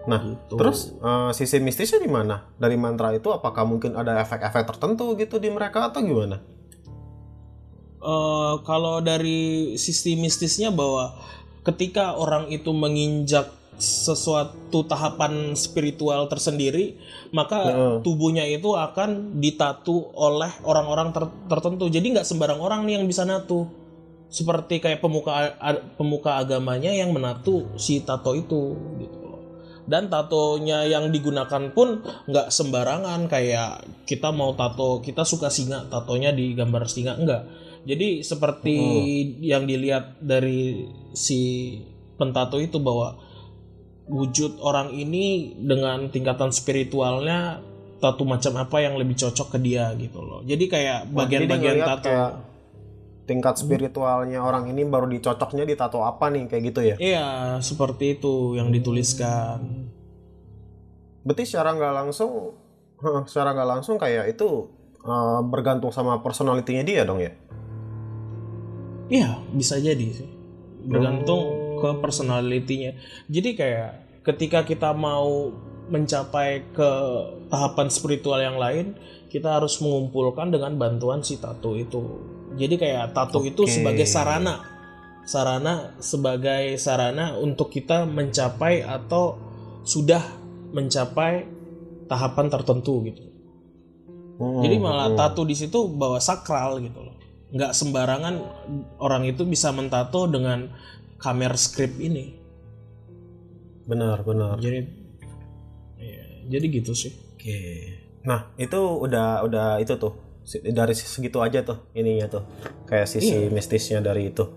Nah, 0.04 0.20
Gitu. 0.20 0.56
terus 0.56 0.92
eh, 0.94 1.32
sisi 1.32 1.60
mistisnya 1.60 1.96
di 1.98 2.08
mana? 2.08 2.52
Dari 2.54 2.76
mantra 2.76 3.12
itu 3.12 3.28
apakah 3.30 3.64
mungkin 3.64 3.96
ada 3.96 4.20
efek-efek 4.20 4.64
tertentu 4.66 5.16
gitu 5.16 5.40
di 5.40 5.48
mereka 5.48 5.88
atau 5.88 6.00
gimana? 6.00 6.44
Eh, 7.98 8.54
kalau 8.62 9.00
dari 9.00 9.40
sisi 9.78 10.14
mistisnya 10.14 10.70
bahwa 10.70 11.16
ketika 11.64 12.16
orang 12.20 12.52
itu 12.52 12.70
menginjak 12.76 13.52
sesuatu 13.82 14.86
tahapan 14.86 15.58
spiritual 15.58 16.30
tersendiri 16.30 16.94
maka 17.34 17.60
Heeh. 17.66 17.96
tubuhnya 18.06 18.46
itu 18.46 18.78
akan 18.78 19.42
ditatu 19.42 20.14
oleh 20.14 20.52
orang-orang 20.62 21.10
ter- 21.10 21.34
tertentu 21.50 21.90
jadi 21.90 22.06
nggak 22.06 22.28
sembarang 22.28 22.62
orang 22.62 22.86
nih 22.86 23.02
yang 23.02 23.06
bisa 23.10 23.26
natu 23.26 23.66
seperti 24.30 24.82
kayak 24.82 25.02
pemuka 25.02 25.58
pemuka 25.98 26.42
agamanya 26.42 26.90
yang 26.90 27.14
menatu 27.14 27.70
si 27.78 28.02
tato 28.02 28.34
itu 28.34 28.74
gitu 28.98 29.18
loh. 29.22 29.42
dan 29.86 30.10
tatonya 30.10 30.90
yang 30.90 31.14
digunakan 31.14 31.70
pun 31.70 32.02
nggak 32.30 32.50
sembarangan 32.50 33.30
kayak 33.30 33.86
kita 34.10 34.34
mau 34.34 34.58
tato 34.58 35.02
kita 35.06 35.22
suka 35.22 35.54
singa 35.54 35.86
tatonya 35.90 36.34
di 36.34 36.54
gambar 36.58 36.86
singa 36.90 37.14
enggak 37.18 37.46
jadi 37.84 38.24
seperti 38.24 38.78
yang 39.44 39.68
dilihat 39.68 40.20
dari 40.24 40.88
si 41.12 41.78
pentato 42.16 42.58
itu 42.60 42.80
bahwa 42.80 43.20
wujud 44.08 44.60
orang 44.60 44.92
ini 44.92 45.56
dengan 45.60 46.12
tingkatan 46.12 46.52
spiritualnya 46.52 47.60
tato 48.04 48.28
macam 48.28 48.60
apa 48.60 48.84
yang 48.84 49.00
lebih 49.00 49.16
cocok 49.16 49.56
ke 49.56 49.58
dia 49.64 49.92
gitu 49.96 50.20
loh 50.20 50.44
jadi 50.44 50.66
kayak 50.68 51.00
bagian-bagian 51.12 51.80
tato 51.84 52.12
kayak 52.12 52.32
tingkat 53.24 53.56
spiritualnya 53.56 54.44
orang 54.44 54.68
ini 54.68 54.84
baru 54.84 55.08
dicocoknya 55.08 55.64
di 55.64 55.76
tato 55.80 56.04
apa 56.04 56.28
nih 56.28 56.44
kayak 56.52 56.64
gitu 56.72 56.80
ya? 56.84 56.96
Iya, 57.00 57.28
seperti 57.64 58.20
itu 58.20 58.60
yang 58.60 58.70
dituliskan. 58.70 59.88
Berarti 61.24 61.44
secara 61.48 61.72
nggak 61.72 61.94
langsung, 62.04 62.52
secara 63.30 63.56
nggak 63.56 63.70
langsung 63.80 63.96
kayak 63.96 64.36
itu 64.36 64.68
eh, 65.08 65.40
bergantung 65.48 65.96
sama 65.96 66.20
personalitinya 66.20 66.84
dia 66.84 67.08
dong 67.08 67.24
ya? 67.24 67.32
Iya, 69.12 69.40
bisa 69.52 69.80
jadi 69.80 70.08
sih. 70.12 70.30
Bergantung 70.84 71.78
ke 71.80 71.90
personalitinya. 72.00 72.96
Jadi 73.28 73.50
kayak 73.56 74.22
ketika 74.24 74.64
kita 74.64 74.96
mau 74.96 75.52
mencapai 75.92 76.72
ke 76.72 76.90
tahapan 77.52 77.88
spiritual 77.92 78.40
yang 78.40 78.56
lain 78.56 78.96
kita 79.28 79.60
harus 79.60 79.84
mengumpulkan 79.84 80.48
dengan 80.48 80.80
bantuan 80.80 81.20
si 81.20 81.36
tato 81.44 81.76
itu 81.76 82.24
jadi 82.56 82.80
kayak 82.80 83.06
tato 83.12 83.44
itu 83.44 83.68
Oke. 83.68 83.74
sebagai 83.76 84.08
sarana 84.08 84.64
sarana 85.28 85.92
sebagai 86.00 86.80
sarana 86.80 87.36
untuk 87.36 87.68
kita 87.68 88.08
mencapai 88.08 88.88
atau 88.88 89.36
sudah 89.84 90.24
mencapai 90.72 91.44
tahapan 92.08 92.48
tertentu 92.48 93.04
gitu 93.12 93.34
Hmm, 94.34 94.66
jadi 94.66 94.82
malah 94.82 95.14
hmm. 95.14 95.18
tato 95.18 95.46
di 95.46 95.54
situ 95.54 95.86
bawa 95.94 96.18
sakral 96.18 96.82
gitu 96.82 97.06
loh 97.06 97.16
nggak 97.54 97.72
sembarangan 97.72 98.36
orang 98.98 99.30
itu 99.30 99.46
bisa 99.46 99.70
mentato 99.70 100.26
dengan 100.26 100.74
kamera 101.22 101.56
script 101.56 102.02
ini 102.02 102.34
benar 103.86 104.26
benar 104.26 104.58
jadi 104.58 104.90
ya, 106.02 106.24
jadi 106.50 106.66
gitu 106.82 106.92
sih 106.98 107.14
Oke. 107.44 107.60
Nah, 108.24 108.56
itu 108.56 108.80
udah 108.80 109.44
udah 109.44 109.68
itu 109.84 110.00
tuh. 110.00 110.16
Dari 110.64 110.96
segitu 110.96 111.44
aja 111.44 111.60
tuh 111.68 111.92
ininya 111.92 112.32
tuh. 112.32 112.48
Kayak 112.88 113.12
sisi 113.12 113.52
mistisnya 113.52 114.00
dari 114.00 114.32
itu. 114.32 114.48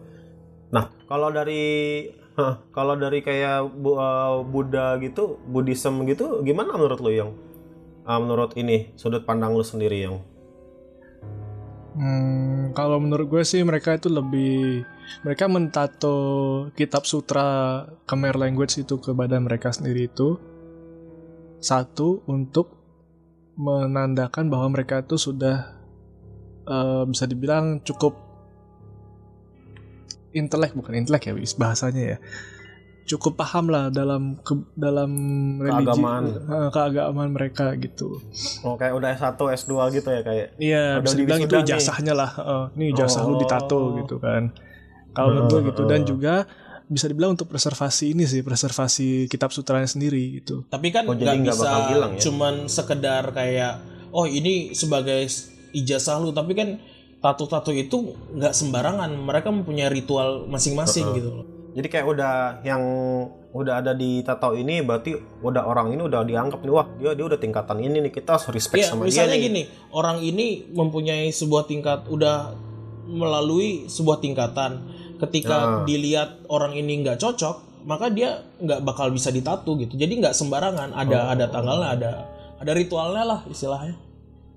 Nah, 0.70 0.94
kalau 1.10 1.34
dari 1.34 2.06
hah, 2.38 2.62
kalau 2.70 2.94
dari 2.94 3.26
kayak 3.26 3.66
Bu- 3.74 3.98
uh, 3.98 4.46
Buddha 4.46 5.02
gitu, 5.02 5.42
Buddhism 5.50 6.06
gitu 6.06 6.46
gimana 6.46 6.78
menurut 6.78 7.02
lu 7.02 7.10
yang 7.10 7.30
menurut 8.06 8.54
ini 8.54 8.94
sudut 8.94 9.26
pandang 9.26 9.50
lu 9.50 9.66
sendiri 9.66 9.98
yang 9.98 10.22
Hmm, 11.96 12.76
kalau 12.76 13.00
menurut 13.00 13.24
gue 13.32 13.42
sih 13.48 13.64
mereka 13.64 13.96
itu 13.96 14.12
lebih 14.12 14.84
mereka 15.24 15.48
mentato 15.48 16.16
kitab 16.76 17.08
sutra 17.08 17.80
Khmer 18.04 18.36
language 18.36 18.84
itu 18.84 19.00
ke 19.00 19.16
badan 19.16 19.48
mereka 19.48 19.72
sendiri 19.72 20.04
itu. 20.12 20.36
Satu 21.56 22.20
untuk 22.28 22.76
menandakan 23.56 24.52
bahwa 24.52 24.76
mereka 24.76 25.00
itu 25.00 25.16
sudah 25.16 25.72
eh, 26.68 27.04
bisa 27.08 27.24
dibilang 27.24 27.80
cukup 27.80 28.12
intelek 30.36 30.76
bukan 30.76 31.00
intelek 31.00 31.32
ya 31.32 31.34
bahasanya 31.56 32.02
ya 32.12 32.18
cukup 33.06 33.36
paham 33.36 33.66
lah 33.66 33.86
dalam 33.88 34.34
ke- 34.36 34.66
dalam 34.74 35.10
religi 35.56 35.86
Keagamaan. 35.88 36.24
eh, 36.26 36.68
keagamaan 36.68 37.30
mereka 37.30 37.70
gitu 37.76 38.18
oh 38.60 38.74
kayak 38.74 38.92
udah 38.92 39.10
S1, 39.12 39.38
S2 39.56 39.72
gitu 39.92 40.08
ya 40.08 40.20
kayak. 40.20 40.46
Iya, 40.56 40.84
Udah 40.92 41.02
bisa 41.04 41.16
dibilang 41.16 41.40
itu 41.40 41.54
ijazahnya 41.56 42.12
lah. 42.12 42.30
Heeh, 42.32 42.62
nih 42.74 42.86
ijazah 42.92 43.22
lu 43.22 43.32
Oh. 43.32 43.38
ditato 43.38 43.80
gitu 43.96 44.16
kan. 44.18 44.50
Kalau 45.10 45.28
menurut 45.32 45.48
gue 45.48 45.60
gitu 45.66 45.82
dan 45.84 46.02
Heeh. 46.02 46.08
juga 46.08 46.34
bisa 46.84 47.06
dibilang 47.06 47.32
untuk 47.32 47.46
preservasi 47.46 48.10
ini 48.10 48.24
sih, 48.24 48.42
preservasi 48.42 49.26
kitab 49.26 49.50
sutranya 49.50 49.86
sendiri 49.86 50.36
gitu. 50.36 50.66
tapi 50.66 50.90
kan 50.90 51.02
Oh, 51.02 51.12
nggak 51.12 51.34
nggak 51.40 51.50
bisa 51.52 51.62
bakal 51.64 51.82
hilang 51.88 52.12
ya? 52.12 52.20
cuman 52.20 52.54
sekedar 52.68 53.24
kayak 53.30 53.72
oh 54.10 54.22
ini 54.24 54.70
sebagai 54.72 55.26
ijazah 55.72 56.18
lu 56.18 56.30
tapi 56.30 56.52
kan 56.52 56.78
tato-tato 57.18 57.70
itu 57.70 57.96
nggak 58.32 58.52
sembarangan 58.52 59.10
mereka 59.16 59.48
mempunyai 59.48 59.88
ritual 59.88 60.46
masing-masing 60.46 61.06
gitu 61.12 61.30
loh 61.32 61.46
Jadi 61.76 61.86
kayak 61.86 62.06
udah 62.08 62.32
yang 62.64 62.80
udah 63.52 63.74
ada 63.78 63.92
di 63.92 64.20
tato 64.20 64.52
ini 64.52 64.80
berarti 64.80 65.12
udah 65.38 65.62
orang 65.62 65.92
ini 65.92 66.00
udah 66.02 66.24
dianggap 66.24 66.60
nih 66.60 66.72
wah 66.72 66.88
dia 66.96 67.12
dia 67.12 67.24
udah 67.24 67.36
tingkatan 67.36 67.76
ini 67.78 68.00
nih 68.00 68.12
kita 68.14 68.36
harus 68.36 68.48
respect 68.48 68.80
Iya, 68.80 68.88
sama 68.90 69.04
misalnya 69.04 69.32
dia 69.32 69.38
nih. 69.38 69.44
gini, 69.44 69.62
orang 69.90 70.18
ini 70.18 70.46
mempunyai 70.70 71.28
sebuah 71.30 71.64
tingkat, 71.64 72.04
udah 72.06 72.56
melalui 73.06 73.86
sebuah 73.86 74.18
tingkatan. 74.18 74.72
Ketika 75.16 75.56
Ah. 75.56 75.84
dilihat 75.84 76.44
orang 76.46 76.72
ini 76.72 77.00
nggak 77.00 77.16
cocok, 77.16 77.56
maka 77.84 78.08
dia 78.08 78.40
nggak 78.56 78.80
bakal 78.82 79.08
bisa 79.08 79.28
ditato 79.28 79.76
gitu. 79.76 79.94
Jadi 79.94 80.12
nggak 80.18 80.32
sembarangan. 80.32 80.92
Ada 80.92 81.18
Oh. 81.18 81.32
ada 81.32 81.44
tanggalnya, 81.46 81.88
ada 81.90 82.10
ada 82.56 82.72
ritualnya 82.72 83.24
lah 83.26 83.40
istilahnya. 83.46 83.96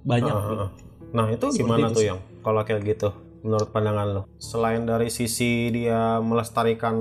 Banyak. 0.01 0.27
Ah, 0.29 0.39
gitu. 0.41 0.55
ah, 0.57 0.63
ah. 0.65 0.69
Nah 1.09 1.25
itu 1.27 1.45
Seperti 1.47 1.59
gimana 1.59 1.85
itu 1.85 1.95
tuh 1.95 2.03
yang 2.05 2.19
kalau 2.39 2.61
kayak 2.61 2.83
gitu 2.85 3.09
menurut 3.45 3.69
pandangan 3.71 4.07
lo? 4.09 4.21
Selain 4.39 4.83
dari 4.83 5.07
sisi 5.11 5.69
dia 5.71 6.19
melestarikan 6.19 6.95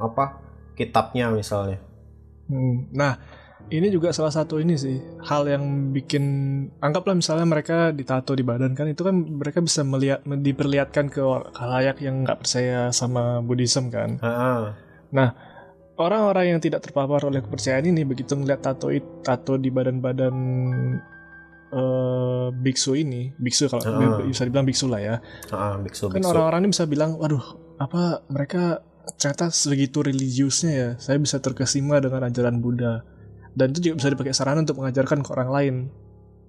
apa 0.00 0.40
kitabnya 0.74 1.30
misalnya. 1.30 1.78
Hmm, 2.50 2.90
Nah, 2.90 3.14
ini 3.70 3.86
juga 3.92 4.10
salah 4.10 4.34
satu 4.34 4.58
ini 4.58 4.74
sih 4.74 4.98
hal 5.22 5.46
yang 5.46 5.94
bikin 5.94 6.24
anggaplah 6.82 7.14
misalnya 7.14 7.46
mereka 7.46 7.94
ditato 7.94 8.34
di 8.34 8.42
badan 8.42 8.74
kan 8.74 8.90
itu 8.90 9.06
kan 9.06 9.14
mereka 9.14 9.62
bisa 9.62 9.86
melihat 9.86 10.26
diperlihatkan 10.26 11.06
ke 11.12 11.22
khalayak 11.54 12.02
yang 12.02 12.26
nggak 12.26 12.42
percaya 12.42 12.90
sama 12.90 13.38
Buddhism 13.44 13.92
kan. 13.94 14.18
Ah, 14.24 14.74
Orang-orang 16.00 16.56
yang 16.56 16.60
tidak 16.64 16.80
terpapar 16.80 17.20
oleh 17.28 17.44
kepercayaan 17.44 17.84
ini 17.84 18.08
begitu 18.08 18.32
ngeliat 18.32 18.64
tato 18.64 18.88
tato 19.20 19.60
di 19.60 19.68
badan-badan 19.68 20.32
eh, 21.70 22.46
biksu 22.52 22.94
ini, 22.94 23.30
biksu 23.34 23.66
kalau 23.66 23.82
Ah. 23.82 24.20
bisa 24.20 24.42
dibilang 24.42 24.64
biksu 24.64 24.86
lah 24.86 24.98
ya. 24.98 25.14
ah, 25.48 25.76
biksu 25.76 26.08
Kan 26.08 26.22
orang-orang 26.22 26.60
ini 26.60 26.70
bisa 26.70 26.84
bilang, 26.84 27.14
waduh, 27.14 27.42
apa 27.76 28.26
mereka 28.26 28.82
ternyata 29.12 29.48
segitu 29.48 30.00
religiusnya 30.00 30.72
ya. 30.72 30.88
Saya 30.96 31.16
bisa 31.16 31.38
terkesima 31.38 31.98
dengan 31.98 32.24
ajaran 32.24 32.58
Buddha. 32.58 33.02
Dan 33.50 33.70
itu 33.70 33.82
juga 33.84 33.94
bisa 33.98 34.08
dipakai 34.08 34.30
sarana 34.30 34.60
untuk 34.60 34.78
mengajarkan 34.78 35.20
ke 35.20 35.30
orang 35.30 35.50
lain. 35.50 35.74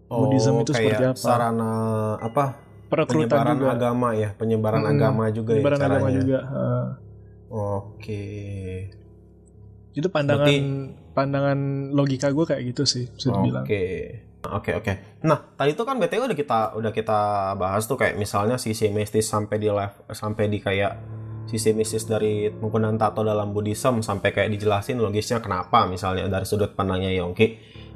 Oh, 0.06 0.26
Buddhism 0.26 0.60
itu 0.60 0.70
kayak 0.70 0.86
seperti 0.92 1.04
apa? 1.08 1.18
Sarana 1.18 1.72
apa? 2.18 2.46
Perekrutan 2.86 3.24
Penyebaran 3.24 3.56
juga. 3.56 3.72
agama 3.72 4.10
ya, 4.12 4.30
penyebaran 4.32 4.84
Mm-mm. 4.84 4.94
agama 4.94 5.24
juga 5.30 5.52
Penyebaran 5.56 5.80
ya 5.80 5.86
agama 5.88 6.10
juga. 6.12 6.40
Ah. 6.44 6.88
Oke. 7.50 8.26
Itu 9.92 10.08
pandangan 10.08 10.46
Berarti- 10.46 10.92
pandangan 11.12 11.60
logika 11.92 12.28
gue 12.30 12.46
kayak 12.46 12.64
gitu 12.66 12.84
sih, 12.86 13.06
bisa 13.08 13.28
dibilang. 13.30 13.64
Oke. 13.64 13.84
Oke 14.42 14.74
oke. 14.74 15.22
Nah 15.22 15.54
tadi 15.54 15.78
itu 15.78 15.84
kan 15.86 16.02
btw 16.02 16.26
udah 16.26 16.38
kita 16.38 16.60
udah 16.74 16.92
kita 16.92 17.20
bahas 17.62 17.86
tuh 17.86 17.94
kayak 17.94 18.18
misalnya 18.18 18.58
sisi 18.58 18.90
mistis 18.90 19.30
sampai 19.30 19.62
di 19.62 19.70
level 19.70 20.10
sampai 20.10 20.50
di 20.50 20.58
kayak 20.58 20.98
sisi 21.46 21.78
mistis 21.78 22.10
dari 22.10 22.50
penggunaan 22.50 22.98
tato 22.98 23.22
dalam 23.22 23.54
Buddhism 23.54 24.02
sampai 24.02 24.34
kayak 24.34 24.50
dijelasin 24.50 24.98
logisnya 24.98 25.44
kenapa 25.46 25.86
misalnya 25.86 26.26
dari 26.26 26.46
sudut 26.50 26.74
pandangnya 26.74 27.14
Yongki. 27.22 27.48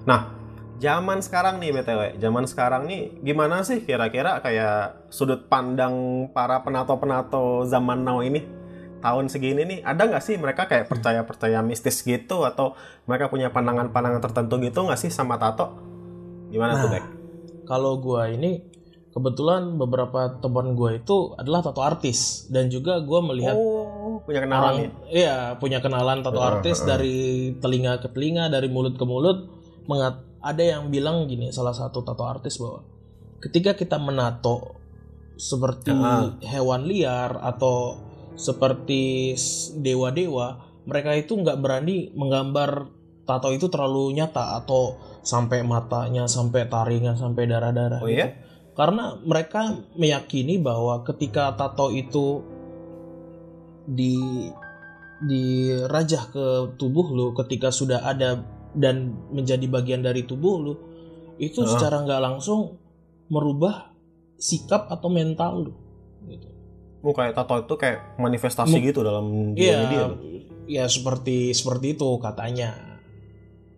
Nah 0.06 0.46
zaman 0.78 1.24
sekarang 1.24 1.58
nih 1.58 1.72
btw, 1.82 2.22
zaman 2.22 2.46
sekarang 2.46 2.84
nih 2.86 3.26
gimana 3.26 3.66
sih 3.66 3.82
kira-kira 3.82 4.44
kayak 4.44 5.08
sudut 5.10 5.50
pandang 5.50 6.28
para 6.30 6.62
penato-penato 6.62 7.66
zaman 7.66 8.06
now 8.06 8.20
ini 8.22 8.44
tahun 9.00 9.32
segini 9.32 9.64
nih 9.64 9.80
ada 9.82 10.10
nggak 10.10 10.24
sih 10.24 10.36
mereka 10.36 10.68
kayak 10.68 10.90
percaya-percaya 10.92 11.62
mistis 11.66 12.02
gitu 12.04 12.44
atau 12.44 12.76
mereka 13.08 13.32
punya 13.32 13.50
pandangan-pandangan 13.50 14.22
tertentu 14.22 14.62
gitu 14.62 14.86
nggak 14.86 15.00
sih 15.00 15.10
sama 15.10 15.40
tato? 15.40 15.95
Gimana 16.50 16.78
tuh, 16.78 16.88
Nah, 16.88 16.94
Bek? 16.94 17.06
Kalau 17.66 17.98
gua 17.98 18.30
ini 18.30 18.62
kebetulan 19.10 19.80
beberapa 19.80 20.38
teman 20.38 20.78
gua 20.78 20.94
itu 20.94 21.34
adalah 21.36 21.66
tato 21.66 21.82
artis 21.82 22.46
dan 22.52 22.70
juga 22.70 23.02
gua 23.02 23.26
melihat 23.26 23.56
Oh, 23.58 24.22
punya 24.22 24.44
kenalan 24.44 24.62
orang 24.62 24.76
nih. 24.78 24.90
iya 25.26 25.38
punya 25.58 25.80
kenalan 25.82 26.22
tato 26.22 26.38
Heeh, 26.38 26.52
artis 26.52 26.78
heeh. 26.84 26.88
dari 26.88 27.18
telinga 27.58 27.98
ke 27.98 28.08
telinga 28.12 28.52
dari 28.52 28.68
mulut 28.70 28.94
ke 28.96 29.06
mulut 29.08 29.50
mengat 29.88 30.22
ada 30.42 30.62
yang 30.62 30.94
bilang 30.94 31.26
gini 31.26 31.50
salah 31.50 31.74
satu 31.74 32.06
tato 32.06 32.22
artis 32.22 32.62
bahwa 32.62 32.86
ketika 33.42 33.74
kita 33.74 33.98
menato 33.98 34.78
seperti 35.36 35.90
Heeh. 35.90 36.46
hewan 36.46 36.86
liar 36.86 37.42
atau 37.42 37.98
seperti 38.36 39.34
s- 39.34 39.74
dewa-dewa 39.74 40.60
mereka 40.86 41.18
itu 41.18 41.34
nggak 41.34 41.58
berani 41.58 42.14
menggambar 42.14 42.92
tato 43.26 43.50
itu 43.50 43.66
terlalu 43.68 44.14
nyata 44.14 44.56
atau 44.56 44.96
sampai 45.22 45.66
matanya 45.66 46.30
sampai 46.30 46.70
taringnya 46.70 47.18
sampai 47.18 47.44
darah-darah 47.46 48.00
Oh 48.00 48.08
gitu. 48.08 48.22
iya? 48.22 48.38
karena 48.76 49.18
mereka 49.22 49.72
meyakini 49.96 50.60
bahwa 50.60 51.02
ketika 51.02 51.56
tato 51.56 51.90
itu 51.90 52.44
di 53.86 54.18
dirajah 55.22 56.24
ke 56.30 56.46
tubuh 56.76 57.08
lu 57.10 57.32
ketika 57.34 57.72
sudah 57.72 58.04
ada 58.04 58.44
dan 58.76 59.16
menjadi 59.32 59.64
bagian 59.66 60.04
dari 60.04 60.28
tubuh 60.28 60.56
lu 60.60 60.74
itu 61.40 61.64
Heeh. 61.64 61.72
secara 61.72 62.04
nggak 62.04 62.22
langsung 62.22 62.76
merubah 63.32 63.96
sikap 64.36 64.92
atau 64.92 65.08
mental 65.08 65.72
lu 65.72 65.74
gitu. 66.28 66.48
Oh, 67.00 67.14
kayak 67.14 67.38
tato 67.38 67.62
itu 67.62 67.74
kayak 67.78 68.18
manifestasi 68.18 68.76
Mu- 68.76 68.84
gitu 68.84 69.00
dalam 69.06 69.26
Iya, 69.54 69.78
dia. 69.88 70.04
loh. 70.10 70.18
ya 70.66 70.86
seperti 70.90 71.54
seperti 71.54 71.94
itu 71.94 72.10
katanya. 72.18 72.95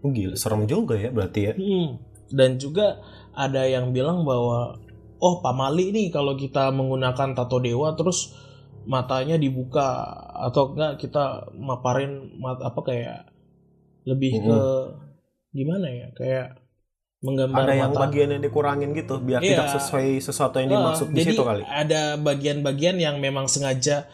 Oh, 0.02 0.10
gila, 0.10 0.38
serem 0.38 0.66
juga 0.66 0.94
ya 0.96 1.10
berarti 1.10 1.40
ya. 1.42 1.54
Hmm. 1.58 1.98
Dan 2.30 2.58
juga 2.58 3.02
ada 3.34 3.66
yang 3.66 3.92
bilang 3.92 4.22
bahwa 4.22 4.78
oh 5.18 5.36
pamali 5.42 5.90
nih 5.90 6.08
kalau 6.10 6.38
kita 6.38 6.70
menggunakan 6.70 7.34
tato 7.34 7.58
dewa 7.58 7.98
terus 7.98 8.34
matanya 8.86 9.36
dibuka 9.36 10.06
atau 10.38 10.72
enggak 10.72 11.02
kita 11.02 11.50
maparin 11.58 12.38
mat, 12.38 12.62
apa 12.62 12.80
kayak 12.82 13.20
lebih 14.06 14.40
ke 14.40 14.60
gimana 15.52 15.88
ya 15.90 16.08
kayak 16.14 16.48
menggambar 17.20 17.66
Ada 17.66 17.74
yang 17.74 17.92
mata. 17.92 18.02
bagian 18.08 18.30
yang 18.38 18.44
dikurangin 18.46 18.90
gitu 18.94 19.18
biar 19.20 19.42
Iya. 19.42 19.50
tidak 19.58 19.68
sesuai 19.76 20.08
sesuatu 20.22 20.56
yang 20.62 20.70
dimaksud 20.72 21.08
di 21.10 21.18
jadi 21.18 21.34
situ 21.34 21.44
kali. 21.44 21.64
ada 21.66 22.16
bagian-bagian 22.16 22.96
yang 22.96 23.18
memang 23.18 23.50
sengaja 23.50 24.06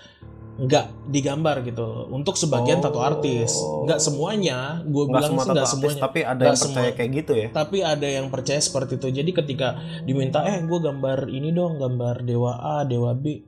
nggak 0.54 1.10
digambar 1.10 1.66
gitu. 1.66 2.06
Untuk 2.13 2.38
sebagian 2.38 2.78
tato 2.78 3.02
artis. 3.02 3.58
Nggak 3.58 3.98
semuanya. 3.98 4.86
Gue 4.86 5.10
bilang 5.10 5.34
semua 5.34 5.44
sih 5.44 5.52
nggak 5.58 5.70
semuanya. 5.70 6.02
tapi 6.06 6.20
ada 6.22 6.44
yang 6.46 6.60
percaya 6.62 6.86
semua. 6.86 6.98
kayak 6.98 7.10
gitu 7.10 7.32
ya? 7.34 7.48
Tapi 7.50 7.78
ada 7.82 8.08
yang 8.08 8.28
percaya 8.30 8.60
seperti 8.62 8.92
itu. 9.02 9.08
Jadi 9.10 9.32
ketika 9.34 9.68
diminta 10.06 10.46
eh 10.46 10.62
gue 10.62 10.80
gambar 10.80 11.26
ini 11.26 11.50
dong 11.50 11.82
gambar 11.82 12.22
dewa 12.22 12.54
A 12.62 12.86
dewa 12.86 13.18
B. 13.18 13.42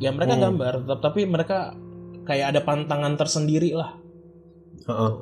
Ya 0.00 0.08
mereka 0.16 0.40
Hmm. 0.40 0.44
gambar 0.48 0.88
tapi 1.04 1.28
mereka 1.28 1.76
kayak 2.24 2.56
ada 2.56 2.60
pantangan 2.64 3.20
tersendiri 3.20 3.76
lah. 3.76 3.92
Heeh. 4.88 5.12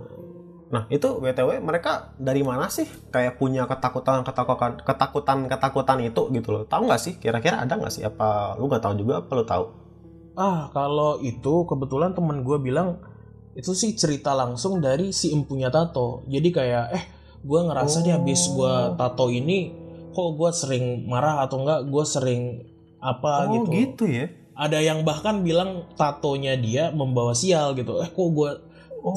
Nah 0.68 0.84
itu 0.92 1.08
btw 1.18 1.58
mereka 1.64 2.12
dari 2.20 2.44
mana 2.44 2.68
sih 2.68 2.84
kayak 3.08 3.40
punya 3.40 3.64
ketakutan 3.66 4.20
ketakutan 4.20 4.78
ketakutan 4.84 5.38
ketakutan 5.50 5.98
itu 6.06 6.30
gitu 6.30 6.48
loh? 6.54 6.62
Tahu 6.70 6.86
nggak 6.86 7.02
sih? 7.02 7.14
Kira-kira 7.18 7.66
ada 7.66 7.74
nggak 7.74 7.90
sih? 7.90 8.06
Apa 8.06 8.54
lu 8.60 8.70
nggak 8.70 8.84
tahu 8.84 8.94
juga? 9.00 9.24
Apa 9.24 9.32
lu 9.34 9.42
tahu 9.42 9.64
ah 10.38 10.70
kalau 10.70 11.18
itu 11.18 11.66
kebetulan 11.66 12.14
temen 12.14 12.46
gue 12.46 12.58
bilang 12.62 13.02
itu 13.58 13.74
sih 13.74 13.98
cerita 13.98 14.38
langsung 14.38 14.78
dari 14.78 15.10
si 15.10 15.34
empunya 15.34 15.66
tato. 15.66 16.22
Jadi 16.30 16.48
kayak 16.54 16.84
eh 16.94 17.04
gue 17.42 17.60
ngerasa 17.66 18.06
nih 18.06 18.14
habis 18.14 18.46
gue 18.54 18.74
tato 18.94 19.26
ini 19.34 19.74
kok 20.14 20.38
gue 20.38 20.50
sering 20.54 21.10
marah 21.10 21.42
atau 21.42 21.66
enggak? 21.66 21.90
Gue 21.90 22.04
sering 22.06 22.62
apa 23.02 23.50
oh 23.50 23.66
gitu. 23.66 23.70
gitu 23.74 24.04
ya? 24.06 24.26
Ada 24.54 24.78
yang 24.78 25.02
bahkan 25.02 25.42
bilang 25.42 25.90
tatonya 25.98 26.54
dia 26.54 26.94
membawa 26.94 27.34
sial 27.34 27.74
gitu. 27.74 27.98
Eh 27.98 28.06
kok 28.06 28.28
gue 28.30 28.50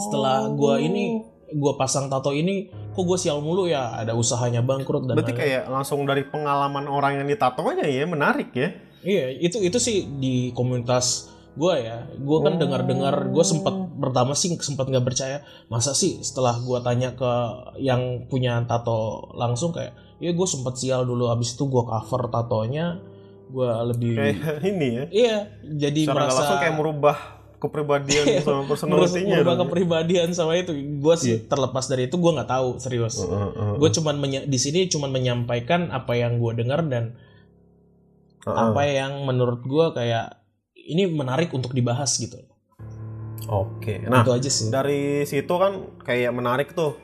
setelah 0.09 0.49
Oh. 0.49 0.57
gue 0.57 0.89
ini 0.89 1.21
gue 1.51 1.73
pasang 1.77 2.09
tato 2.09 2.33
ini 2.33 2.73
kok 2.97 3.05
gue 3.05 3.17
sial 3.21 3.45
mulu 3.45 3.69
ya? 3.69 3.93
Ada 4.01 4.17
usahanya 4.17 4.65
bangkrut 4.65 5.05
dan 5.05 5.21
berarti 5.21 5.37
lain-lain. 5.37 5.53
kayak 5.53 5.63
langsung 5.69 6.01
dari 6.09 6.25
pengalaman 6.25 6.89
orang 6.89 7.21
yang 7.21 7.29
ditato 7.29 7.61
aja 7.69 7.85
ya 7.85 8.09
menarik 8.09 8.49
ya 8.57 8.73
iya 9.03 9.29
itu 9.31 9.57
itu 9.59 9.77
sih 9.77 10.05
di 10.07 10.49
komunitas 10.51 11.27
gue 11.51 11.73
ya. 11.77 12.07
Gue 12.15 12.39
kan 12.39 12.55
Oh. 12.55 12.59
dengar-dengar 12.59 13.27
gue 13.27 13.43
sempat 13.43 13.75
pertama 13.99 14.31
sih 14.33 14.55
sempat 14.57 14.87
nggak 14.87 15.03
percaya. 15.03 15.43
Masa 15.67 15.91
sih 15.91 16.23
setelah 16.23 16.55
gue 16.57 16.79
tanya 16.79 17.11
ke 17.11 17.31
yang 17.77 18.23
punya 18.25 18.63
tato 18.63 19.27
langsung 19.35 19.75
kayak 19.75 19.91
ya 20.23 20.31
gue 20.31 20.47
sempat 20.47 20.79
sial 20.79 21.03
dulu 21.03 21.27
habis 21.27 21.53
itu 21.53 21.67
gue 21.67 21.83
cover 21.83 22.31
tatonya. 22.31 23.03
Gue 23.51 23.67
lebih 23.67 24.15
kayak 24.15 24.63
ini 24.71 24.87
ya. 24.95 25.03
Iya 25.11 25.37
jadi 25.75 26.01
secara 26.07 26.15
merasa 26.23 26.39
langsung 26.39 26.59
kayak 26.63 26.75
merubah 26.79 27.17
kepribadian 27.61 28.25
Iya, 28.25 28.41
sama 28.41 28.65
personality-nya 28.65 29.35
merubah 29.37 29.55
kepribadian 29.61 30.29
sama 30.33 30.57
itu. 30.57 30.71
Gue 30.97 31.13
sih 31.13 31.45
terlepas 31.45 31.85
dari 31.85 32.09
itu 32.09 32.15
gue 32.17 32.31
nggak 32.31 32.49
tahu 32.49 32.79
serius. 32.81 33.21
Heeh, 33.21 33.29
heeh, 33.29 33.73
gue 33.77 33.89
cuman 33.91 34.15
di 34.47 34.57
sini 34.57 34.89
cuman 34.89 35.13
menyampaikan 35.13 35.93
apa 35.93 36.17
yang 36.17 36.41
gue 36.41 36.57
dengar 36.57 36.81
dan 36.89 37.13
heeh. 38.43 38.57
apa 38.57 38.81
yang 38.87 39.23
menurut 39.23 39.61
gue 39.63 39.85
kayak 39.93 40.41
ini 40.73 41.05
menarik 41.07 41.53
untuk 41.53 41.71
dibahas 41.71 42.09
gitu 42.17 42.37
oke 43.47 43.93
nah 44.07 44.21
itu 44.21 44.31
aja 44.33 44.49
sih 44.49 44.67
dari 44.69 45.25
situ 45.25 45.53
kan 45.53 46.01
kayak 46.01 46.31
menarik 46.33 46.73
tuh 46.73 46.97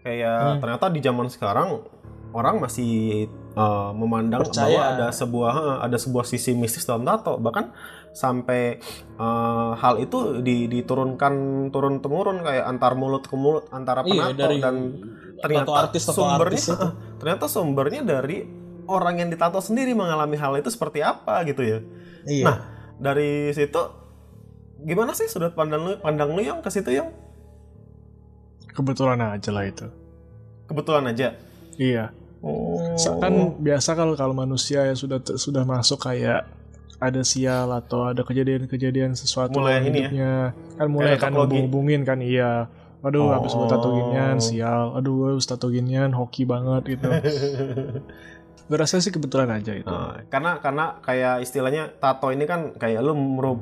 kayak 0.00 0.56
Hmm. 0.56 0.60
ternyata 0.64 0.88
di 0.88 1.00
zaman 1.00 1.28
sekarang 1.28 1.84
orang 2.30 2.62
masih 2.62 3.26
uh, 3.58 3.90
memandang 3.92 4.46
Percaya. 4.46 4.70
bahwa 4.70 4.82
ada 4.96 5.06
sebuah 5.10 5.54
uh, 5.54 5.78
ada 5.82 5.98
sebuah 5.98 6.24
sisi 6.24 6.54
mistis 6.54 6.86
dalam 6.86 7.02
tato 7.04 7.36
bahkan 7.36 7.74
sampai 8.10 8.78
uh, 9.18 9.74
hal 9.78 9.98
itu 10.02 10.42
di- 10.42 10.66
diturunkan 10.66 11.34
turun 11.70 11.98
temurun 12.02 12.42
kayak 12.42 12.64
antar 12.66 12.94
mulut 12.94 13.26
ke 13.26 13.34
mulut 13.34 13.66
antara 13.70 14.02
iya 14.06 14.30
penato 14.30 14.38
dari 14.38 14.56
dan 14.58 14.76
ternyata 15.38 15.66
tato 15.66 15.74
artis 15.74 16.02
tato 16.06 16.16
sumbernya 16.22 16.58
artis 16.58 16.64
itu 16.66 16.74
uh, 16.78 16.92
ternyata 17.18 17.44
sumbernya 17.46 18.00
dari 18.02 18.38
orang 18.90 19.16
yang 19.16 19.28
ditato 19.28 19.58
sendiri 19.58 19.94
mengalami 19.94 20.34
hal 20.34 20.52
itu 20.54 20.66
seperti 20.66 21.00
apa 21.00 21.40
gitu 21.44 21.62
ya 21.62 21.78
iya 22.24 22.44
Nah, 22.44 22.56
dari 23.00 23.30
situ 23.50 23.78
gimana 24.80 25.12
sih 25.12 25.24
sudut 25.24 25.52
pandang 25.52 25.80
lu 25.80 25.92
pandang 25.96 26.30
lu 26.30 26.40
yang 26.40 26.58
ke 26.58 26.68
situ 26.68 26.90
yang 26.90 27.08
Kebetulan 28.70 29.18
aja 29.20 29.50
lah 29.50 29.64
itu. 29.64 29.86
kebetulan 30.64 31.04
aja 31.06 31.34
Iya. 31.74 32.14
Oh. 32.40 32.94
Kan 33.18 33.58
biasa 33.58 33.92
kalau 33.92 34.14
kalau 34.14 34.32
manusia 34.32 34.84
yang 34.84 34.94
sudah 34.94 35.18
sudah 35.34 35.64
masuk 35.64 35.98
kayak 36.00 36.46
ada 36.96 37.20
sial 37.22 37.66
atau 37.70 38.06
ada 38.06 38.20
kejadian-kejadian 38.20 39.12
sesuatu 39.12 39.56
Mulai 39.56 39.80
dalam 39.80 39.82
ini 39.82 39.88
ya? 39.88 39.96
hidupnya 40.04 40.32
kan 40.76 40.86
mulai 40.86 41.06
Kayak 41.08 41.18
kan 41.18 41.26
tato 41.26 41.36
logi. 41.36 41.44
hubung-hubungin 41.48 42.00
kan 42.04 42.18
iya 42.20 42.50
aduh 43.00 43.22
Oh. 43.22 43.32
habis 43.32 43.50
gue 43.50 43.66
tato 43.66 43.88
ginian 43.90 44.36
sial 44.38 44.92
aduh 44.92 45.12
gue 45.14 45.28
habis 45.32 45.44
tato 45.44 45.68
ginian 45.68 46.10
hoki 46.10 46.44
banget 46.44 46.82
gitu 46.90 47.08
gue 48.68 48.78
rasa 48.78 48.98
sih 48.98 49.10
kebetulan 49.10 49.50
aja 49.50 49.72
itu 49.72 49.88
Nah, 49.88 50.22
karena 50.28 50.58
karena 50.58 50.84
kayak 51.00 51.42
istilahnya 51.42 51.90
tato 51.96 52.28
ini 52.28 52.44
kan 52.44 52.72
kayak 52.72 53.00
lu 53.00 53.16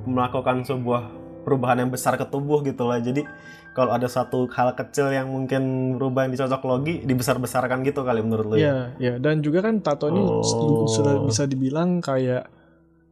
melakukan 0.04 0.62
sebuah 0.62 1.02
perubahan 1.40 1.80
yang 1.80 1.88
besar 1.88 2.12
ke 2.14 2.26
tubuh 2.26 2.60
gitu 2.60 2.84
lah. 2.84 3.00
Jadi 3.00 3.24
kalau 3.72 3.88
ada 3.90 4.04
satu 4.04 4.44
hal 4.50 4.74
kecil 4.74 5.08
yang 5.08 5.24
mungkin 5.26 5.62
berubah 5.96 6.28
yang 6.28 6.36
dicocok 6.36 6.60
logi 6.62 7.00
dibesar-besarkan 7.00 7.80
gitu 7.82 8.04
kali 8.04 8.20
menurut 8.20 8.46
lu 8.46 8.54
ya. 8.54 8.60
Iya, 8.60 8.76
ya. 9.00 9.14
Dan 9.16 9.40
juga 9.40 9.64
kan 9.64 9.80
tato 9.80 10.12
ini 10.12 10.20
Oh. 10.20 10.44
su- 10.44 10.92
sudah 10.92 11.24
bisa 11.24 11.46
dibilang 11.46 12.04
kayak 12.04 12.52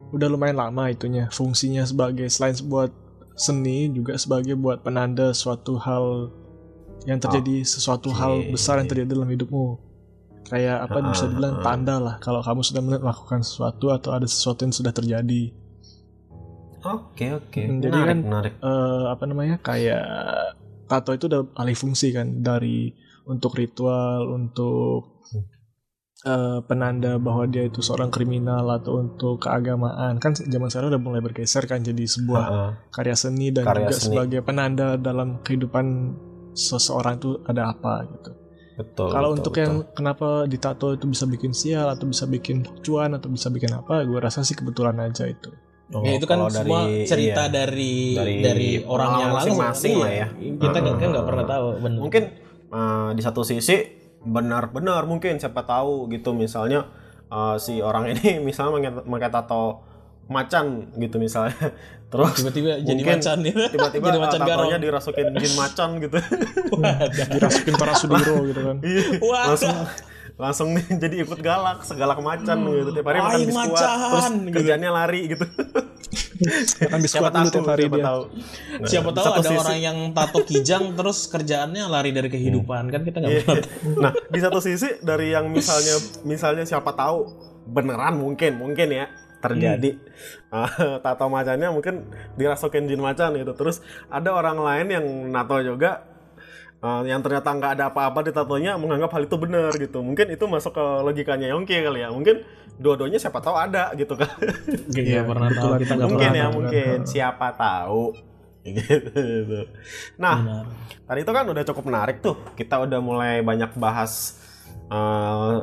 udah 0.07 0.27
lumayan 0.27 0.59
lama 0.59 0.85
itunya. 0.87 1.25
Fungsinya 1.29 1.81
sebagai 1.81 2.29
selain 2.29 2.53
buat 2.61 2.93
seni 3.37 3.87
juga 3.87 4.17
sebagai 4.17 4.53
buat 4.53 4.81
penanda 4.81 5.29
suatu 5.31 5.77
hal 5.77 6.33
yang 7.05 7.17
terjadi 7.17 7.63
sesuatu 7.63 8.09
hal 8.09 8.49
besar 8.49 8.81
yang 8.81 8.89
terjadi 8.89 9.13
dalam 9.13 9.29
hidupmu. 9.29 9.77
Kayak 10.43 10.77
apa 10.81 10.97
bisa 11.05 11.23
Ah, 11.23 11.29
dibilang 11.29 11.55
ah. 11.55 11.61
tanda 11.61 11.95
lah 11.97 12.15
kalau 12.17 12.39
kamu 12.39 12.61
sudah 12.61 12.81
melakukan 12.81 13.39
sesuatu 13.39 13.85
atau 13.89 14.09
ada 14.11 14.25
sesuatu 14.25 14.63
yang 14.63 14.73
sudah 14.73 14.91
terjadi. 14.91 15.51
Oke 16.83 17.31
oke. 17.31 17.61
Hmm, 17.61 17.79
jadi 17.79 17.91
Menarik 17.93 18.07
kan- 18.07 18.23
menarik. 18.23 18.53
eh 18.57 19.03
apa 19.07 19.23
namanya 19.23 19.55
kayak 19.59 20.05
tato 20.85 21.11
itu 21.11 21.27
udah 21.27 21.41
alih 21.53 21.75
fungsi 21.75 22.09
kan 22.09 22.39
dari 22.39 22.95
untuk 23.23 23.53
ritual 23.53 24.23
untuk 24.29 25.19
eh, 26.27 26.59
penanda 26.61 27.15
bahwa 27.17 27.47
dia 27.47 27.63
itu 27.63 27.79
seorang 27.79 28.09
kriminal 28.09 28.67
atau 28.69 28.99
untuk 28.99 29.39
keagamaan 29.39 30.17
kan 30.17 30.35
zaman 30.35 30.67
sekarang 30.67 30.91
udah 30.91 30.99
mulai 30.99 31.21
bergeser 31.21 31.63
kan 31.63 31.79
jadi 31.79 32.03
sebuah 32.05 32.43
Heeh. 32.43 32.71
karya 32.91 33.15
seni 33.15 33.47
dan 33.49 33.63
Karya 33.63 33.85
juga 33.85 33.95
seni. 33.95 34.05
sebagai 34.11 34.39
penanda 34.41 34.87
dalam 34.97 35.39
kehidupan 35.39 35.85
seseorang 36.51 37.15
itu 37.15 37.39
ada 37.43 37.71
apa 37.71 38.03
gitu. 38.07 38.31
betul. 38.75 39.07
Kalau 39.07 39.29
betul, 39.29 39.37
untuk 39.37 39.53
betul. 39.53 39.63
yang 39.63 39.73
kenapa 39.89 40.27
ditato 40.45 40.87
itu 40.91 41.05
bisa 41.07 41.25
bikin 41.25 41.49
sial 41.51 41.87
atau 41.87 42.05
bisa 42.05 42.25
bikin 42.25 42.61
cuan 42.81 43.09
atau 43.11 43.25
bisa 43.27 43.47
bikin 43.47 43.71
apa, 43.71 44.03
gue 44.03 44.17
rasa 44.17 44.41
sih 44.41 44.53
kebetulan 44.53 44.93
aja 44.97 45.25
itu. 45.25 45.49
Oh, 45.87 46.03
ya 46.03 46.13
itu 46.13 46.27
kan 46.27 46.43
semua 46.51 46.83
dari- 46.83 47.07
cerita 47.07 47.43
iya. 47.43 47.53
dari 47.55 47.95
Dari 48.13 48.33
dari, 48.37 48.69
pengalaman 48.77 49.33
langsung 49.33 49.55
masing-masing 49.55 49.93
Iya. 49.93 50.03
lah 50.03 50.11
ya. 50.13 50.27
kita 50.59 50.77
kan 50.77 50.93
kan 50.93 51.07
nggak 51.09 51.23
Ah. 51.23 51.29
pernah 51.31 51.45
tahu 51.47 51.67
bener 51.79 51.99
mungkin 51.99 52.23
uh, 52.69 53.09
di 53.15 53.21
satu 53.23 53.41
sisi 53.41 53.77
benar-benar 54.27 55.07
mungkin 55.07 55.39
siapa 55.39 55.63
tahu 55.63 56.11
gitu 56.11 56.35
misalnya 56.35 56.91
uh, 57.31 57.55
si 57.55 57.79
orang 57.79 58.11
ini 58.11 58.37
misalnya 58.47 58.75
pakai- 58.91 59.07
pakai 59.07 59.29
tato 59.31 59.63
macan 60.27 60.91
gitu 60.99 61.15
misalnya 61.17 61.55
terus 62.11 62.39
tiba-tiba 62.39 62.79
jadi 62.83 63.01
macan 63.03 63.37
ya 63.43 63.53
tiba-tiba 63.71 64.05
jadi 64.11 64.19
macan 64.19 64.39
garong 64.43 64.67
tatonya 64.71 64.77
dirasukin 64.79 65.27
jin 65.35 65.53
macan 65.59 65.89
gitu. 65.99 66.17
Dirasukin 67.35 67.75
para 67.75 67.93
sudiro 67.99 68.47
gitu 68.47 68.59
kan. 68.63 68.79
Iya, 68.79 69.19
Wadah. 69.19 69.43
langsung 69.51 69.75
langsung 70.37 70.67
nih 70.77 70.85
jadi 71.01 71.15
ikut 71.25 71.39
galak 71.41 71.81
segalak 71.83 72.21
macan 72.21 72.63
gitu 72.63 72.91
tiap 72.93 73.07
hari 73.09 73.19
makan 73.19 73.39
biskuit 73.43 73.57
macan, 73.73 73.89
terus 73.97 74.25
gitu. 74.29 74.53
kerjanya 74.53 74.89
lari 74.93 75.21
gitu 75.33 75.45
Makan 76.79 76.99
biskuit 76.99 77.23
dulu 77.25 77.35
tahu 77.43 77.49
tiap 77.51 77.67
hari 77.67 77.83
siapa 77.83 77.95
dia. 77.95 78.05
tahu 78.05 78.21
Nah, 78.77 78.87
siapa 78.87 79.09
tahu 79.11 79.25
ada 79.27 79.41
sisi- 79.43 79.59
orang 79.59 79.79
yang 79.79 79.97
tato 80.11 80.39
kijang 80.41 80.83
terus 80.93 81.19
kerjaannya 81.25 81.83
lari 81.85 82.11
dari 82.11 82.27
kehidupan 82.27 82.83
kan 82.87 83.01
kita 83.01 83.17
nggak 83.17 83.31
Iya. 83.31 83.41
pernah 83.41 83.61
tahu. 83.61 83.73
Nah, 84.03 84.11
di 84.25 84.39
satu 84.39 84.59
sisi 84.59 84.89
dari 84.99 85.27
yang 85.29 85.45
misalnya 85.47 85.95
misalnya 86.23 86.63
siapa 86.63 86.91
tahu 86.91 87.17
beneran 87.65 88.15
mungkin 88.15 88.55
mungkin 88.55 88.87
ya 88.89 89.05
terjadi 89.37 89.99
Ah, 90.47 90.65
tato 91.03 91.27
macannya 91.27 91.69
mungkin 91.69 92.07
dirasukin 92.33 92.85
jin 92.85 92.97
macan 92.97 93.35
gitu. 93.35 93.53
Terus 93.53 93.79
ada 94.07 94.31
orang 94.31 94.57
lain 94.57 94.87
yang 94.89 95.05
nato 95.27 95.59
juga 95.59 96.07
ah, 96.79 97.01
yang 97.01 97.19
ternyata 97.19 97.49
nggak 97.49 97.71
ada 97.75 97.83
apa-apa 97.89 98.19
di 98.21 98.31
tatonya 98.31 98.75
menganggap 98.75 99.11
hal 99.11 99.23
itu 99.23 99.35
benar 99.35 99.71
gitu. 99.73 99.99
Mungkin 99.99 100.27
itu 100.29 100.45
masuk 100.45 100.73
ke 100.73 100.85
logikanya 101.01 101.51
Yongki 101.51 101.75
kali 101.79 102.01
ya. 102.01 102.09
Mungkin 102.09 102.41
dua-duanya 102.77 103.17
siapa 103.17 103.39
tahu 103.39 103.55
ada 103.55 103.89
gitu 103.93 104.13
kan. 104.13 104.29
Nggak 104.93 105.05
Iya, 105.05 105.21
pernah 105.25 105.49
tahu 105.49 105.69
kita 105.79 105.93
nggak 105.95 106.09
mungkin 106.09 106.29
pernah 106.29 106.37
ya 106.37 106.45
tahu. 106.45 106.55
mungkin 106.55 106.95
siapa 107.03 107.47
tahu 107.53 108.03
gitu. 108.67 109.59
Nah, 110.17 110.35
Benar. 110.37 110.65
Tadi 111.07 111.19
itu 111.23 111.31
kan 111.31 111.45
udah 111.47 111.63
cukup 111.63 111.83
menarik 111.87 112.17
tuh. 112.19 112.35
Kita 112.53 112.83
udah 112.83 112.99
mulai 112.99 113.39
banyak 113.39 113.73
bahas 113.75 114.35
eh, 114.87 115.57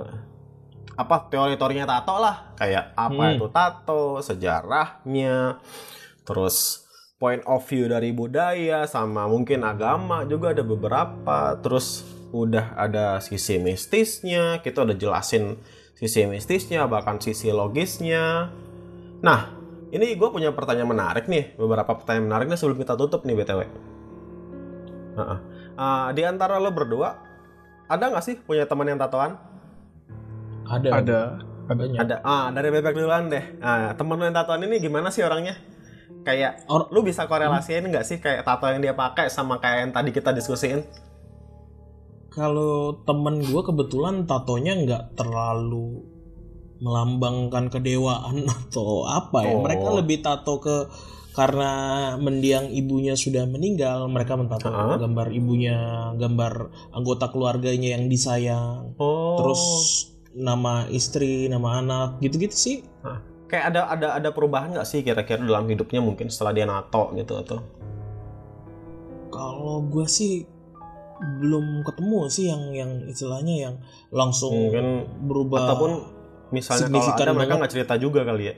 apa 0.95 1.17
teori-teorinya 1.29 1.85
tato 1.85 2.17
lah. 2.17 2.55
Kayak 2.55 2.95
apa 2.95 3.23
Hmm. 3.25 3.35
itu 3.37 3.47
tato, 3.51 4.05
sejarahnya, 4.21 5.59
terus 6.23 6.84
point 7.25 7.41
of 7.49 7.65
view 7.65 7.89
dari 7.89 8.13
budaya 8.13 8.85
sama 8.85 9.25
mungkin 9.25 9.65
agama 9.65 10.29
juga 10.29 10.53
ada 10.53 10.61
beberapa. 10.61 11.57
Terus 11.65 12.05
udah 12.37 12.77
ada 12.77 13.17
sisi 13.25 13.57
mistisnya, 13.57 14.61
kita 14.61 14.85
udah 14.85 14.93
jelasin 14.93 15.57
sisi 15.97 16.29
mistisnya 16.29 16.85
bahkan 16.85 17.17
sisi 17.17 17.49
logisnya. 17.49 18.53
Nah, 19.25 19.41
ini 19.89 20.13
gue 20.21 20.29
punya 20.29 20.53
pertanyaan 20.53 20.93
menarik 20.93 21.25
nih, 21.25 21.57
beberapa 21.57 21.97
pertanyaan 21.97 22.29
menarik 22.29 22.47
nih 22.53 22.61
sebelum 22.61 22.77
kita 22.77 22.93
tutup 22.93 23.25
nih 23.25 23.41
btw. 23.41 23.61
Heeh. 25.17 25.39
Ah, 25.81 26.13
di 26.13 26.29
antara 26.29 26.61
lo 26.61 26.77
berdua, 26.77 27.17
ada 27.89 28.05
nggak 28.13 28.21
sih 28.21 28.37
punya 28.37 28.69
teman 28.69 28.85
yang 28.85 29.01
tatoan? 29.01 29.41
Ada. 30.69 30.89
Ada. 31.01 31.21
Banyak. 31.73 31.99
Ada. 32.05 32.17
Ah, 32.21 32.53
dari 32.53 32.69
bebek 32.69 32.93
duluan 32.93 33.33
deh. 33.33 33.57
Ah, 33.65 33.97
temen 33.97 34.21
lo 34.21 34.29
yang 34.29 34.37
tatoan 34.37 34.61
ini 34.69 34.77
gimana 34.77 35.09
sih 35.09 35.25
orangnya? 35.25 35.57
Kayak 36.25 36.65
Or- 36.73 36.89
lu 36.89 37.05
bisa 37.05 37.29
korelasiin 37.29 37.85
nggak 37.85 38.05
sih 38.09 38.19
kayak 38.19 38.49
tato 38.49 38.65
yang 38.67 38.81
dia 38.81 38.97
pakai 38.97 39.29
sama 39.29 39.61
kayak 39.61 39.79
yang 39.85 39.93
tadi 39.93 40.11
kita 40.11 40.33
diskusiin? 40.33 40.81
Kalau 42.33 43.05
temen 43.07 43.45
gue 43.45 43.63
kebetulan 43.63 44.27
tatonya 44.27 44.75
nggak 44.75 45.05
terlalu 45.15 46.03
melambangkan 46.83 47.71
kedewaan 47.71 48.49
atau 48.67 49.07
apa 49.07 49.47
ya. 49.47 49.55
Oh. 49.55 49.63
Mereka 49.63 49.89
lebih 50.01 50.19
tato 50.25 50.59
ke 50.59 50.91
karena 51.35 51.71
mendiang 52.15 52.71
ibunya 52.71 53.19
sudah 53.19 53.43
meninggal, 53.51 54.07
mereka 54.07 54.39
mentato 54.39 54.71
Ha-ha. 54.71 55.03
gambar 55.03 55.35
ibunya, 55.35 56.11
gambar 56.15 56.71
anggota 56.95 57.27
keluarganya 57.35 57.99
yang 57.99 58.07
disayang. 58.07 58.95
Oh. 59.03 59.43
Terus 59.43 59.63
nama 60.35 60.87
istri, 60.95 61.51
nama 61.51 61.83
anak, 61.83 62.23
gitu-gitu 62.23 62.55
sih. 62.55 62.77
Kayak 63.45 63.65
ada 63.71 63.81
ada 63.89 64.09
ada 64.17 64.29
perubahan 64.31 64.73
nggak 64.73 64.85
sih 64.85 65.01
kira-kira 65.01 65.41
dalam 65.41 65.65
hidupnya 65.65 66.01
mungkin 66.01 66.29
setelah 66.29 66.53
dia 66.53 66.65
nato 66.65 67.13
gitu 67.13 67.35
atau? 67.37 67.59
Kalau 69.29 69.83
gue 69.85 70.07
sih 70.07 70.47
belum 71.41 71.83
ketemu 71.83 72.19
sih 72.27 72.51
yang 72.51 72.63
yang 72.71 72.91
istilahnya 73.07 73.55
yang 73.61 73.75
langsung 74.11 74.53
Mungkin 74.53 74.87
berubah. 75.25 75.59
ataupun 75.65 75.91
misalnya 76.51 76.91
kalau 76.91 77.15
ada 77.15 77.33
mereka 77.33 77.53
nggak 77.57 77.73
cerita 77.73 77.95
juga 77.97 78.23
kali 78.23 78.45
ya? 78.51 78.55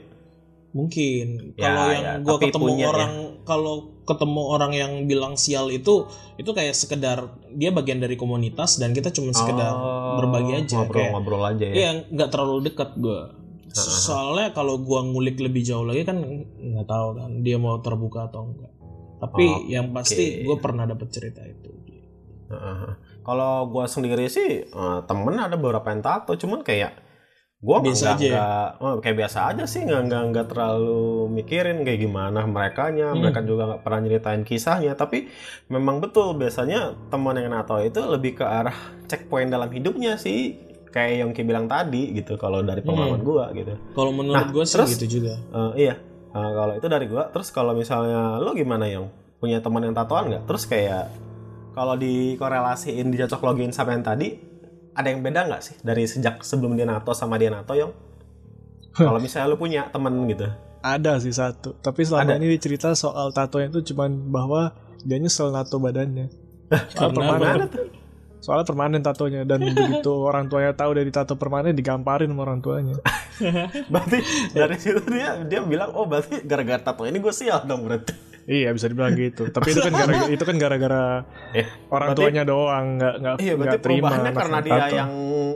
Mungkin 0.67 1.55
Ya, 1.55 1.73
kalau 1.73 1.85
yang 1.89 2.03
ya, 2.03 2.13
tapi 2.21 2.43
ketemu 2.49 2.65
punya 2.65 2.83
ya. 2.83 2.91
orang 2.91 3.13
kalau 3.43 3.75
ketemu 4.03 4.41
orang 4.43 4.71
yang 4.71 4.91
bilang 5.05 5.33
sial 5.33 5.67
itu 5.67 6.05
itu 6.35 6.49
kayak 6.49 6.75
sekedar 6.75 7.17
dia 7.51 7.71
bagian 7.71 7.97
dari 7.97 8.13
komunitas 8.13 8.77
dan 8.77 8.91
kita 8.91 9.09
cuma 9.09 9.31
sekedar 9.31 9.73
Oh, 9.73 10.19
berbagi 10.19 10.53
aja 10.53 10.67
kayak 10.67 10.77
ngobrol-ngobrol 10.83 11.43
aja 11.45 11.65
ya. 11.65 11.73
iya 11.73 11.89
nggak 12.05 12.29
terlalu 12.29 12.67
dekat 12.67 12.93
gua 12.95 13.31
soalnya 13.75 14.51
kalau 14.51 14.79
gua 14.79 15.03
ngulik 15.03 15.37
lebih 15.37 15.61
jauh 15.61 15.83
lagi 15.83 16.03
kan 16.03 16.17
nggak 16.19 16.87
tahu 16.87 17.07
kan 17.17 17.31
dia 17.41 17.57
mau 17.57 17.77
terbuka 17.79 18.27
atau 18.27 18.49
enggak 18.49 18.71
tapi 19.17 19.45
Oke. 19.49 19.65
yang 19.67 19.89
pasti 19.89 20.45
gue 20.45 20.57
pernah 20.61 20.85
dapet 20.85 21.09
cerita 21.09 21.41
itu. 21.41 21.73
Kalau 23.25 23.67
gua 23.67 23.89
sendiri 23.89 24.31
sih 24.31 24.63
eh, 24.63 24.99
temen 25.03 25.35
ada 25.35 25.59
beberapa 25.59 25.89
yang 25.91 25.99
tato, 25.99 26.31
cuman 26.31 26.63
kayak 26.63 26.95
gua 27.57 27.81
Biasa 27.81 27.97
nggak 27.97 28.13
aja 28.15 28.23
ya? 28.23 28.31
nggak- 28.31 28.71
oh, 28.79 28.93
kayak 29.01 29.17
biasa 29.17 29.39
aja 29.51 29.63
sih 29.65 29.81
nggak 29.83 30.01
nggak 30.07 30.23
nggak 30.31 30.47
terlalu 30.47 31.01
mikirin 31.33 31.81
kayak 31.81 31.99
gimana 31.99 32.45
merekanya, 32.45 33.11
Hmm. 33.11 33.19
mereka 33.19 33.41
juga 33.43 33.67
nggak 33.67 33.81
pernah 33.83 33.99
nyeritain 33.99 34.43
kisahnya. 34.45 34.93
Tapi 34.93 35.27
memang 35.67 35.99
betul 35.99 36.37
biasanya 36.37 36.95
teman 37.09 37.35
yang 37.35 37.51
nato 37.51 37.75
itu 37.81 37.99
lebih 37.99 38.37
ke 38.37 38.45
arah 38.45 38.77
checkpoint 39.09 39.49
dalam 39.49 39.67
hidupnya 39.67 40.15
sih, 40.15 40.55
kayak 40.89 41.13
yang 41.19 41.29
Ki 41.31 41.41
bilang 41.41 41.65
tadi 41.65 42.11
gitu. 42.11 42.35
Kalau 42.35 42.59
dari 42.59 42.81
pengalaman 42.81 43.21
gua 43.21 43.51
gitu. 43.51 43.75
kalau 43.91 44.11
menurut 44.11 44.37
Nah, 44.37 44.47
gue 44.47 44.63
sih 44.63 44.75
terus- 44.75 44.93
gitu 44.93 45.19
juga 45.19 45.35
Eh, 45.49 45.71
iya, 45.83 45.95
Eh, 46.29 46.51
kalau 46.53 46.73
itu 46.73 46.85
dari 46.85 47.05
gua. 47.05 47.27
Terus 47.27 47.49
kalau 47.49 47.73
misalnya 47.73 48.37
lo 48.37 48.51
gimana 48.51 48.85
yang 48.85 49.07
punya 49.37 49.57
teman 49.57 49.81
yang 49.81 49.93
tatoan 49.93 50.27
nggak? 50.27 50.43
Terus 50.45 50.63
kayak 50.65 51.05
kalau 51.71 51.93
dikorelasiin 51.93 53.07
dicocok 53.07 53.41
login 53.43 53.69
sama 53.69 53.93
yang 53.93 54.01
tadi, 54.01 54.37
ada 54.91 55.07
yang 55.07 55.21
beda 55.21 55.45
nggak 55.45 55.61
sih 55.61 55.75
dari 55.79 56.03
sejak 56.03 56.41
sebelum 56.41 56.73
dia 56.73 56.83
nato 56.83 57.11
sama 57.11 57.35
dia 57.35 57.49
nato 57.49 57.73
yang? 57.73 57.93
kalau 58.93 59.17
misalnya 59.17 59.45
lo 59.47 59.57
punya 59.57 59.85
temen 59.87 60.25
gitu, 60.25 60.49
Ada 60.79 61.17
sih 61.17 61.29
satu. 61.29 61.77
Tapi 61.77 62.01
selama 62.01 62.33
Ada. 62.33 62.39
ini 62.39 62.57
cerita 62.57 62.93
soal 62.93 63.29
tatonya 63.29 63.69
itu 63.69 63.85
cuman 63.87 64.09
bahwa 64.27 64.73
dia 64.99 65.17
nyesel 65.17 65.49
nato 65.49 65.77
badannya. 65.77 66.33
Karena 66.91 67.65
tuh? 67.67 67.85
Soalnya 68.37 68.63
permanen 68.63 68.99
tatonya 68.99 69.41
dan 69.43 69.59
begitu 69.67 70.11
orang 70.13 70.45
tuanya 70.45 70.71
tahu 70.71 70.93
dari 70.93 71.09
tato 71.09 71.33
permanen 71.33 71.73
digamparin 71.73 72.27
sama 72.27 72.41
orang 72.43 72.59
tuanya. 72.59 72.95
Berarti 73.91 74.17
dari 74.51 74.75
situ 74.75 75.01
dia 75.07 75.41
dia 75.41 75.61
bilang 75.61 75.91
oh 75.91 76.05
berarti 76.05 76.41
gara-gara 76.41 76.81
tato 76.83 77.03
ini 77.03 77.17
gue 77.17 77.31
sial 77.31 77.63
dong 77.63 77.83
berarti. 77.83 78.13
Iya 78.47 78.71
bisa 78.71 78.87
dibilang 78.87 79.11
gitu. 79.13 79.51
Tapi 79.51 79.67
itu 79.69 79.81
kan 79.81 79.91
gara-gara 79.91 80.31
itu 80.35 80.43
kan 80.43 80.55
gara-gara 80.55 81.03
Eh, 81.51 81.67
orang 81.89 82.09
berarti- 82.09 82.21
tuanya 82.23 82.43
doang 82.43 82.85
nggak 82.95 83.13
nggak 83.19 83.35
Iya 83.37 83.53
berarti 83.53 83.77
terima 83.77 84.07
perubahannya 84.07 84.31
karena 84.33 84.57
dia 84.59 84.77
tato. 84.79 84.95
yang 84.95 85.09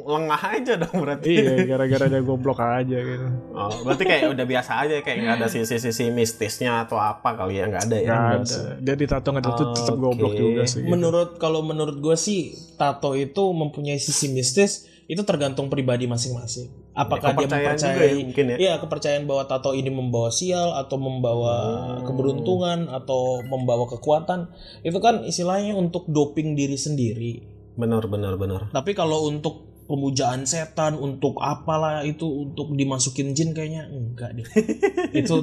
lengah 0.03 0.41
aja 0.41 0.73
dong 0.75 0.95
berarti. 0.99 1.31
Iya 1.31 1.65
gara-gara 1.65 2.05
dia 2.07 2.21
goblok 2.21 2.59
aja 2.59 2.97
gitu. 2.97 3.27
Oh, 3.51 3.71
berarti 3.83 4.03
kayak 4.03 4.31
udah 4.31 4.45
biasa 4.45 4.71
aja 4.81 4.93
kayak 4.99 5.17
nggak 5.19 5.35
ada 5.37 5.47
sisi-sisi 5.47 6.09
mistisnya 6.09 6.83
atau 6.83 6.97
apa 6.97 7.33
kali 7.33 7.57
ya 7.57 7.67
nggak 7.67 7.83
ada 7.85 7.97
ya. 7.97 8.09
Nggak 8.09 8.37
ada. 8.41 8.59
Dia 8.79 8.95
ditato 8.95 9.27
nggak 9.29 9.45
itu 9.45 9.63
tetap 9.71 9.95
Oke. 9.95 10.01
goblok 10.01 10.33
juga 10.33 10.61
sih. 10.65 10.81
gitu. 10.81 10.89
menurut 10.89 11.29
kalau 11.37 11.61
menurut 11.61 11.97
gue 11.97 12.15
sih 12.15 12.41
tato 12.75 13.13
itu 13.13 13.43
mempunyai 13.51 13.97
sisi 13.97 14.29
mistis 14.29 14.71
itu 15.05 15.21
tergantung 15.21 15.67
pribadi 15.67 16.07
masing-masing 16.07 16.71
apakah 16.91 17.35
dia 17.35 17.43
kepercayaan 17.43 17.75
juga 17.75 17.87
mempercayai 17.91 18.11
ya 18.15 18.23
mungkin 18.23 18.45
ya. 18.47 18.55
Iya 18.57 18.73
kepercayaan 18.79 19.23
bahwa 19.25 19.43
tato 19.43 19.71
ini 19.71 19.87
membawa 19.87 20.29
sial 20.29 20.71
atau 20.71 20.95
membawa 20.95 21.55
Hmm. 21.59 22.03
keberuntungan 22.07 22.79
atau 22.87 23.43
membawa 23.43 23.87
kekuatan 23.87 24.47
itu 24.83 24.97
kan 24.99 25.23
istilahnya 25.23 25.75
untuk 25.75 26.07
doping 26.07 26.55
diri 26.55 26.75
sendiri. 26.75 27.33
Benar 27.75 28.07
benar 28.07 28.35
benar. 28.35 28.67
Tapi 28.69 28.91
kalau 28.91 29.27
untuk 29.27 29.70
pemujaan 29.85 30.47
setan 30.47 30.95
untuk 30.95 31.37
apalah 31.41 32.05
itu 32.05 32.23
untuk 32.25 32.73
dimasukin 32.73 33.33
jin 33.35 33.51
kayaknya 33.51 33.89
enggak 33.89 34.37
deh. 34.37 34.47
itu 35.21 35.35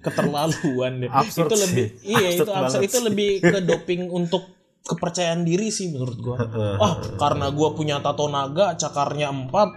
keterlaluan 0.00 1.04
deh. 1.04 1.10
Absurd 1.10 1.52
itu 1.52 1.56
lebih 1.66 1.86
sih. 2.00 2.12
iya 2.14 2.28
Absurd 2.34 2.46
itu 2.46 2.52
absurd 2.52 2.82
itu 2.86 2.98
sih. 2.98 3.04
lebih 3.06 3.30
ke 3.42 3.58
doping 3.64 4.02
untuk 4.08 4.42
kepercayaan 4.86 5.42
diri 5.42 5.68
sih 5.74 5.90
menurut 5.90 6.18
gua. 6.22 6.36
ah 6.84 6.94
karena 7.18 7.50
gua 7.50 7.74
punya 7.74 7.98
tato 7.98 8.30
naga 8.30 8.78
cakarnya 8.78 9.34
empat 9.34 9.68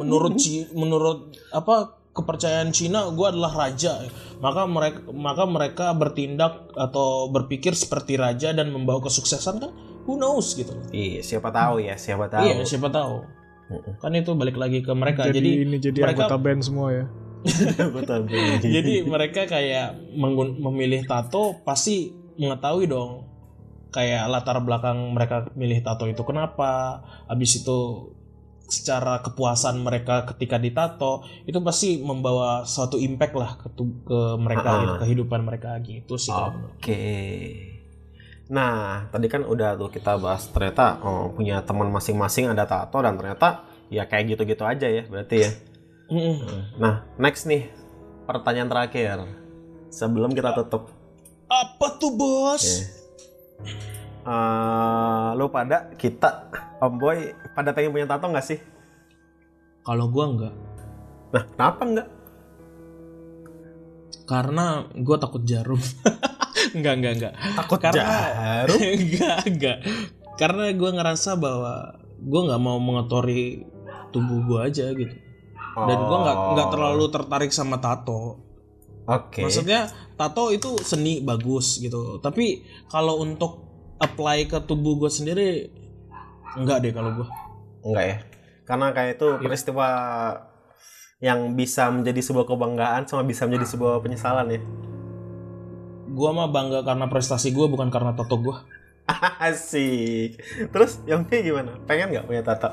menurut 0.00 0.40
Ci- 0.40 0.72
menurut 0.72 1.36
apa 1.52 2.00
kepercayaan 2.16 2.72
Cina 2.72 3.08
gua 3.12 3.28
adalah 3.32 3.52
raja 3.68 4.00
maka 4.40 4.64
mereka 4.64 5.00
maka 5.12 5.44
mereka 5.44 5.86
bertindak 5.92 6.72
atau 6.72 7.28
berpikir 7.28 7.76
seperti 7.76 8.16
raja 8.16 8.56
dan 8.56 8.72
membawa 8.72 9.04
kesuksesan 9.04 9.60
kan 9.60 9.72
who 10.02 10.14
knows 10.14 10.52
gitu 10.52 10.72
loh 10.72 10.86
Iya, 10.88 11.20
siapa 11.20 11.48
tahu 11.48 11.80
ya, 11.80 11.94
siapa 11.96 12.26
tahu. 12.26 12.42
iya 12.42 12.62
siapa 12.62 12.88
tahu 12.88 13.22
kan 13.96 14.12
itu 14.12 14.32
balik 14.32 14.54
lagi 14.54 14.80
ke 14.80 14.92
mereka 14.92 15.24
jadi, 15.24 15.38
jadi 15.38 15.50
ini 15.64 15.76
jadi 15.78 15.98
mereka- 15.98 16.28
anggota 16.28 16.36
band 16.38 16.60
semua 16.60 16.88
ya. 16.92 17.04
Jadi 18.76 19.02
mereka 19.02 19.46
kayak 19.46 19.88
menggun- 20.12 20.60
memilih 20.60 21.02
tato 21.02 21.58
pasti 21.62 22.10
mengetahui 22.34 22.86
dong 22.86 23.26
kayak 23.90 24.24
latar 24.26 24.60
belakang 24.60 25.10
mereka 25.10 25.50
milih 25.52 25.80
tato 25.80 26.04
itu 26.04 26.22
kenapa 26.22 27.00
habis 27.26 27.58
itu 27.58 28.08
secara 28.62 29.20
kepuasan 29.20 29.80
mereka 29.80 30.24
ketika 30.26 30.56
ditato 30.56 31.20
itu 31.42 31.60
pasti 31.60 31.98
membawa 31.98 32.64
suatu 32.64 32.96
impact 32.96 33.34
lah 33.34 33.56
ke, 33.56 33.68
tu- 33.70 34.00
ke 34.02 34.20
mereka 34.36 34.68
Ah. 34.68 34.78
gitu, 34.78 34.94
kehidupan 35.02 35.40
mereka 35.42 35.76
gitu 35.78 36.14
sih 36.16 36.32
Oke. 36.32 37.02
Nah, 38.52 39.08
tadi 39.08 39.32
kan 39.32 39.48
udah 39.48 39.80
tuh 39.80 39.88
kita 39.88 40.20
bahas 40.20 40.44
ternyata 40.44 41.00
oh, 41.00 41.32
punya 41.32 41.64
teman 41.64 41.88
masing-masing 41.88 42.52
ada 42.52 42.68
tato 42.68 43.00
dan 43.00 43.16
ternyata 43.16 43.64
ya 43.88 44.04
kayak 44.04 44.36
gitu-gitu 44.36 44.60
aja 44.62 44.84
ya 44.84 45.08
berarti 45.08 45.36
ya. 45.40 45.50
Nah, 46.76 47.08
next 47.16 47.48
nih 47.48 47.72
pertanyaan 48.28 48.68
terakhir 48.68 49.24
sebelum 49.88 50.36
kita 50.36 50.52
tutup. 50.52 50.92
apa 51.48 51.96
tuh 51.96 52.12
bos 52.12 52.64
Eh, 54.22 55.28
lu 55.34 55.50
pada 55.50 55.90
kita 55.98 56.46
Om 56.78 56.94
Boy 56.94 57.34
pada 57.52 57.74
pengen 57.74 57.90
punya 57.90 58.06
tato 58.06 58.30
nggak 58.30 58.46
sih? 58.46 58.58
kalau 59.82 60.06
gua 60.06 60.24
enggak 60.30 60.54
Nah, 61.32 61.42
kenapa 61.48 61.80
enggak? 61.82 62.08
karena 64.22 64.64
gua 64.94 65.18
takut 65.18 65.42
jarum 65.42 65.82
enggak 66.72 66.94
enggak 66.96 67.12
enggak 67.16 67.34
Takut 67.54 67.78
Karena- 67.78 68.02
jarum? 68.64 68.80
enggak 68.98 69.38
enggak 69.46 69.78
karena 70.32 70.64
gue 70.70 70.90
ngerasa 70.90 71.36
bahwa 71.36 71.92
gue 72.18 72.40
nggak 72.42 72.58
mau 72.58 72.76
mengotori 72.76 73.62
tubuh 74.10 74.40
gue 74.42 74.60
aja 74.62 74.90
gitu 74.90 75.14
dan 75.74 75.98
gue 75.98 76.18
nggak 76.18 76.36
nggak 76.52 76.68
Oh. 76.68 76.72
terlalu 76.72 77.04
tertarik 77.08 77.50
sama 77.50 77.76
tato 77.76 78.40
Oke. 79.04 79.42
maksudnya 79.42 79.88
tato 80.14 80.48
itu 80.48 80.80
seni 80.80 81.20
bagus 81.20 81.76
gitu 81.76 82.16
tapi 82.18 82.60
kalau 82.86 83.18
untuk 83.18 83.64
apply 83.98 84.46
ke 84.46 84.58
tubuh 84.62 84.96
gue 84.96 85.08
sendiri 85.08 85.68
enggak 86.54 86.80
deh 86.80 86.92
kalau 86.92 87.12
gue 87.14 87.28
Enggak 87.82 88.04
ya. 88.04 88.16
Karena 88.62 88.86
kayak 88.90 89.18
itu 89.18 89.26
peristiwa 89.38 89.88
yang 91.18 91.52
bisa 91.52 91.90
menjadi 91.90 92.22
sebuah 92.22 92.46
kebanggaan 92.46 93.02
sama 93.04 93.22
bisa 93.22 93.42
menjadi 93.42 93.66
sebuah 93.68 93.98
penyesalan 93.98 94.46
ya. 94.48 94.60
Gue 96.12 96.30
mah 96.30 96.48
bangga 96.48 96.84
karena 96.84 97.08
prestasi 97.08 97.50
gue 97.50 97.66
bukan 97.66 97.88
karena 97.88 98.12
tato 98.12 98.36
gue 98.36 98.56
Asik. 99.42 100.38
Terus 100.70 101.02
yang 101.04 101.26
ini 101.26 101.50
gimana? 101.50 101.74
Pengen 101.84 102.14
nggak 102.14 102.22
punya 102.24 102.42
tato? 102.44 102.70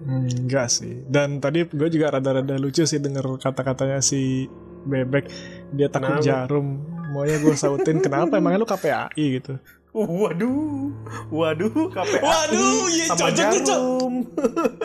Hmm, 0.00 0.24
enggak 0.24 0.72
sih. 0.72 1.04
Dan 1.04 1.36
tadi 1.38 1.68
gue 1.68 1.88
juga 1.90 2.16
rada-rada 2.16 2.56
lucu 2.56 2.82
sih 2.82 2.96
denger 2.96 3.36
kata-katanya 3.36 4.00
si 4.00 4.48
bebek 4.88 5.28
dia 5.68 5.92
takut 5.92 6.16
Kenapa? 6.16 6.24
jarum 6.24 6.80
maunya 7.10 7.36
gue 7.40 7.52
sautin 7.52 7.98
kenapa 7.98 8.38
emangnya 8.38 8.62
lu 8.62 8.68
KPAI 8.68 9.24
gitu 9.36 9.58
Waduh, 9.90 10.94
waduh, 11.28 11.88
KPAI 11.90 12.22
Waduh, 12.22 12.86
iya, 12.88 13.04
sama 13.08 13.18
cocok, 13.18 13.34
cocok. 13.34 13.64
jarum. 13.66 14.14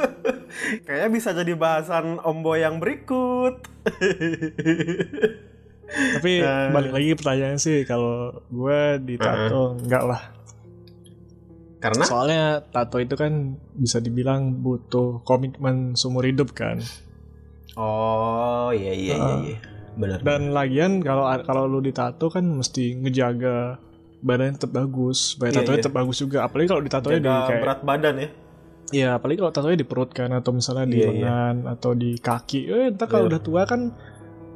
Kayaknya 0.87 1.09
bisa 1.11 1.29
jadi 1.35 1.53
bahasan 1.53 2.17
ombo 2.23 2.55
yang 2.55 2.79
berikut. 2.81 3.61
tapi 5.85 6.39
Eh. 6.39 6.69
balik 6.69 6.91
lagi 6.91 7.09
pertanyaan 7.13 7.57
sih 7.57 7.83
kalau 7.83 8.13
gue 8.47 8.79
ditato 8.99 9.77
enggak 9.77 10.03
lah 10.03 10.23
Karena 11.77 12.03
soalnya 12.03 12.43
tato 12.63 12.95
itu 12.97 13.13
kan 13.13 13.33
bisa 13.69 13.99
dibilang 13.99 14.55
butuh 14.57 15.19
komitmen 15.21 15.93
seumur 15.93 16.23
hidup 16.23 16.51
kan 16.51 16.79
oh 17.75 18.71
iya 18.71 18.93
iya 18.93 19.13
iya, 19.13 19.19
Ah. 19.19 19.39
iya. 19.41 19.57
benar. 19.93 20.17
dan 20.21 20.49
lagian 20.49 20.91
kalau 20.99 21.27
kalau 21.41 21.67
lu 21.67 21.79
ditato 21.79 22.25
kan 22.27 22.41
mesti 22.41 22.95
ngejaga 22.95 23.77
badannya 24.19 24.55
tetap 24.55 24.71
bagus 24.73 25.35
supaya 25.35 25.51
Iya, 25.51 25.57
tatonya 25.59 25.75
iya. 25.75 25.83
tetap 25.83 25.95
bagus 25.95 26.17
juga 26.17 26.37
apalagi 26.41 26.67
kalau 26.67 26.81
ditatonya 26.81 27.19
di 27.19 27.27
Jaga 27.27 27.43
kayak 27.45 27.61
berat 27.61 27.79
badan 27.83 28.15
ya. 28.15 28.29
Iya, 28.93 29.09
apalagi 29.13 29.37
kalau 29.37 29.51
tatonya 29.51 29.75
di 29.75 29.83
perut 29.83 30.09
kan 30.09 30.29
atau 30.31 30.51
misalnya 30.51 30.85
di 30.85 30.95
Iya, 30.95 31.03
iya. 31.03 31.09
lengan 31.09 31.55
atau 31.67 31.91
di 31.91 32.11
kaki. 32.15 32.59
Eh, 32.65 32.85
entar 32.89 33.05
kalau 33.05 33.25
Iya. 33.25 33.29
udah 33.29 33.41
tua 33.41 33.61
kan 33.65 33.91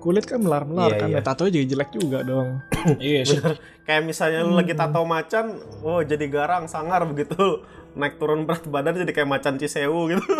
kulit 0.07 0.23
kan 0.23 0.39
melar-melar 0.39 0.87
Iya, 0.87 0.99
kan. 1.03 1.07
Ya, 1.11 1.19
tatonya 1.19 1.51
jadi 1.59 1.65
jelek 1.75 1.91
juga 1.91 2.23
dong. 2.23 2.63
Iya, 3.03 3.27
sih. 3.27 3.43
Kayak 3.83 4.03
misalnya 4.07 4.47
lu 4.47 4.55
lagi 4.55 4.71
tato 4.71 5.03
macan, 5.03 5.59
oh 5.83 5.99
jadi 5.99 6.23
garang 6.31 6.71
sangar 6.71 7.03
begitu. 7.03 7.67
Naik 7.91 8.15
turun 8.15 8.47
berat 8.47 8.63
badan 8.63 8.95
jadi 9.03 9.11
kayak 9.11 9.27
macan 9.27 9.59
Cisewu 9.59 10.15
gitu. 10.15 10.23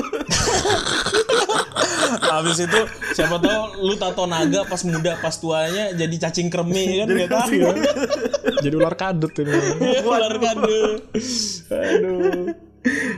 Habis 2.07 2.63
itu 2.63 2.79
siapa 3.11 3.35
tahu 3.35 3.83
lu 3.83 3.99
tato 3.99 4.23
naga 4.23 4.63
pas 4.63 4.79
muda 4.87 5.19
pas 5.19 5.35
tuanya 5.35 5.91
jadi 5.91 6.15
cacing 6.27 6.47
kremi 6.47 7.03
kan 7.03 7.07
nggak 7.11 7.27
tahu. 7.27 7.51
Iya. 7.51 7.71
jadi 8.63 8.75
ular 8.79 8.95
kadut 8.95 9.33
ini. 9.41 9.51
Iya, 9.83 9.99
ular 10.07 10.33
kandung. 10.39 10.93
Aduh. 11.67 12.66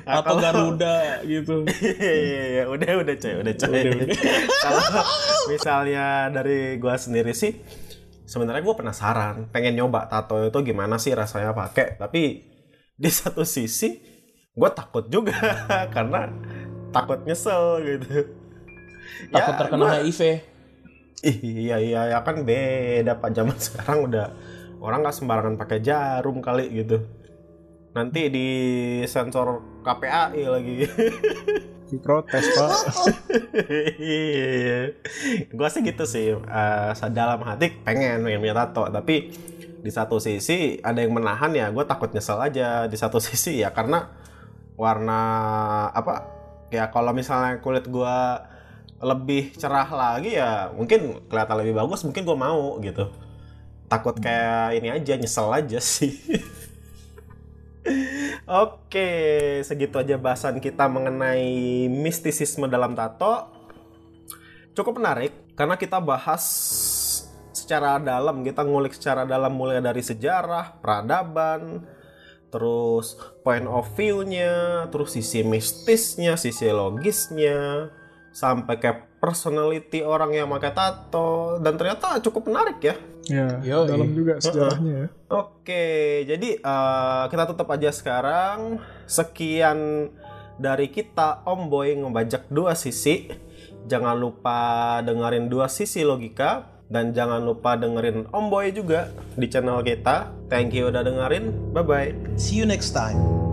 Atau 0.03 0.37
Garuda 0.37 1.21
gitu. 1.23 1.63
Iya 1.67 2.13
iya 2.13 2.43
iya, 2.51 2.63
udah 2.65 2.89
udah 2.99 3.15
coy, 3.15 3.33
udah 3.39 3.55
coy. 3.55 3.81
Kalau 4.65 4.83
misalnya 5.47 6.05
dari 6.29 6.77
gua 6.77 6.95
sendiri 6.95 7.31
sih 7.31 7.57
sebenarnya 8.23 8.61
gua 8.61 8.75
penasaran, 8.75 9.49
pengen 9.49 9.75
nyoba 9.75 10.05
tato 10.05 10.37
itu 10.41 10.59
gimana 10.63 10.97
sih 10.97 11.11
rasanya 11.11 11.51
pakai, 11.51 11.97
tapi 11.97 12.45
di 12.93 13.09
satu 13.09 13.41
sisi 13.43 13.97
gua 14.51 14.69
takut 14.69 15.07
juga 15.07 15.33
karena 15.95 16.29
takut 16.89 17.21
nyesel 17.23 17.81
gitu. 17.81 18.33
Takut 19.29 19.53
Ya, 19.53 19.59
terkena 19.59 19.83
gua- 19.85 19.99
HIV. 20.01 20.21
Iya 21.19 21.75
iya 21.77 22.01
ya 22.07 22.19
kan 22.23 22.47
beda 22.47 23.19
pak 23.19 23.35
zaman 23.35 23.59
sekarang 23.59 24.07
udah 24.07 24.31
orang 24.79 25.03
nggak 25.03 25.11
sembarangan 25.11 25.59
pakai 25.59 25.83
jarum 25.83 26.39
kali 26.39 26.71
gitu. 26.71 27.03
Nanti 27.89 28.29
di 28.29 28.47
sensor 29.09 29.81
KPAI 29.81 30.43
lagi. 30.45 30.75
Diprotes, 31.89 32.45
Pak. 32.53 32.79
Iya. 33.97 34.93
Gua 35.49 35.69
sih 35.73 35.81
gitu 35.81 36.05
sih. 36.05 36.37
Eh, 36.37 37.09
dalam 37.09 37.41
hati 37.41 37.73
pengen 37.81 38.21
pengen 38.21 38.39
punya 38.45 38.55
tato, 38.55 38.85
tapi 38.93 39.33
di 39.81 39.91
satu 39.91 40.21
sisi 40.21 40.77
ada 40.85 41.01
yang 41.01 41.17
menahan 41.17 41.49
ya. 41.49 41.73
Gue 41.73 41.81
takut 41.89 42.13
nyesel 42.13 42.37
aja. 42.37 42.85
Di 42.85 42.97
satu 42.97 43.17
sisi 43.25 43.65
ya 43.65 43.73
karena 43.73 44.05
warna 44.77 45.21
apa? 45.89 46.29
Ya 46.69 46.93
kalau 46.93 47.09
misalnya 47.09 47.57
kulit 47.57 47.89
gua 47.89 48.45
lebih 48.99 49.55
cerah 49.55 49.87
lagi 49.87 50.35
ya 50.35 50.69
mungkin 50.75 51.25
kelihatan 51.25 51.57
lebih 51.65 51.73
bagus. 51.73 52.05
Mungkin 52.05 52.21
gua 52.21 52.37
mau 52.37 52.77
gitu. 52.85 53.09
Takut 53.89 54.13
kayak 54.21 54.77
ini 54.77 54.93
aja 54.93 55.17
nyesel 55.17 55.49
aja 55.49 55.81
sih. 55.81 56.13
Oke, 58.49 59.09
segitu 59.61 59.99
aja 60.01 60.17
bahasan 60.17 60.57
kita 60.57 60.89
mengenai 60.89 61.85
mistisisme 61.91 62.65
dalam 62.65 62.97
tato. 62.97 63.49
Cukup 64.73 64.97
menarik 64.97 65.33
karena 65.53 65.75
kita 65.75 65.99
bahas 65.99 66.43
secara 67.51 68.01
dalam, 68.01 68.41
kita 68.41 68.65
ngulik 68.65 68.95
secara 68.97 69.27
dalam 69.27 69.53
mulai 69.53 69.83
dari 69.83 70.01
sejarah, 70.01 70.81
peradaban, 70.81 71.85
terus 72.49 73.13
point 73.45 73.67
of 73.69 73.85
view-nya, 73.93 74.87
terus 74.89 75.13
sisi 75.13 75.45
mistisnya, 75.45 76.33
sisi 76.33 76.71
logisnya, 76.73 77.93
sampai 78.33 78.75
ke 78.81 78.91
personality 79.21 80.01
orang 80.01 80.33
yang 80.33 80.47
pakai 80.49 80.73
tato 80.73 81.59
dan 81.61 81.77
ternyata 81.77 82.17
cukup 82.23 82.49
menarik 82.49 82.79
ya. 82.81 82.95
Ya, 83.29 83.61
Yoi. 83.61 83.87
dalam 83.87 84.09
juga 84.11 84.41
sejarahnya 84.41 84.93
ya. 85.05 85.07
Oke, 85.29 85.85
jadi 86.25 86.49
eh, 86.57 87.23
kita 87.29 87.43
tutup 87.53 87.69
aja 87.69 87.93
sekarang. 87.93 88.81
Sekian 89.05 90.09
dari 90.57 90.89
kita 90.91 91.45
Om 91.45 91.69
Boy 91.71 91.95
ngebajak 91.97 92.49
dua 92.49 92.73
sisi. 92.73 93.29
Jangan 93.89 94.17
lupa 94.17 94.99
dengerin 95.01 95.49
dua 95.49 95.71
sisi 95.71 96.05
logika 96.05 96.67
dan 96.89 97.13
jangan 97.13 97.41
lupa 97.41 97.77
dengerin 97.77 98.27
Om 98.29 98.45
Boy 98.49 98.73
juga 98.73 99.13
di 99.37 99.45
channel 99.45 99.85
kita. 99.85 100.33
Thank 100.49 100.73
you 100.73 100.89
udah 100.89 101.05
dengerin. 101.05 101.73
Bye 101.73 101.85
bye. 101.85 102.11
See 102.35 102.57
you 102.57 102.65
next 102.65 102.91
time. 102.91 103.48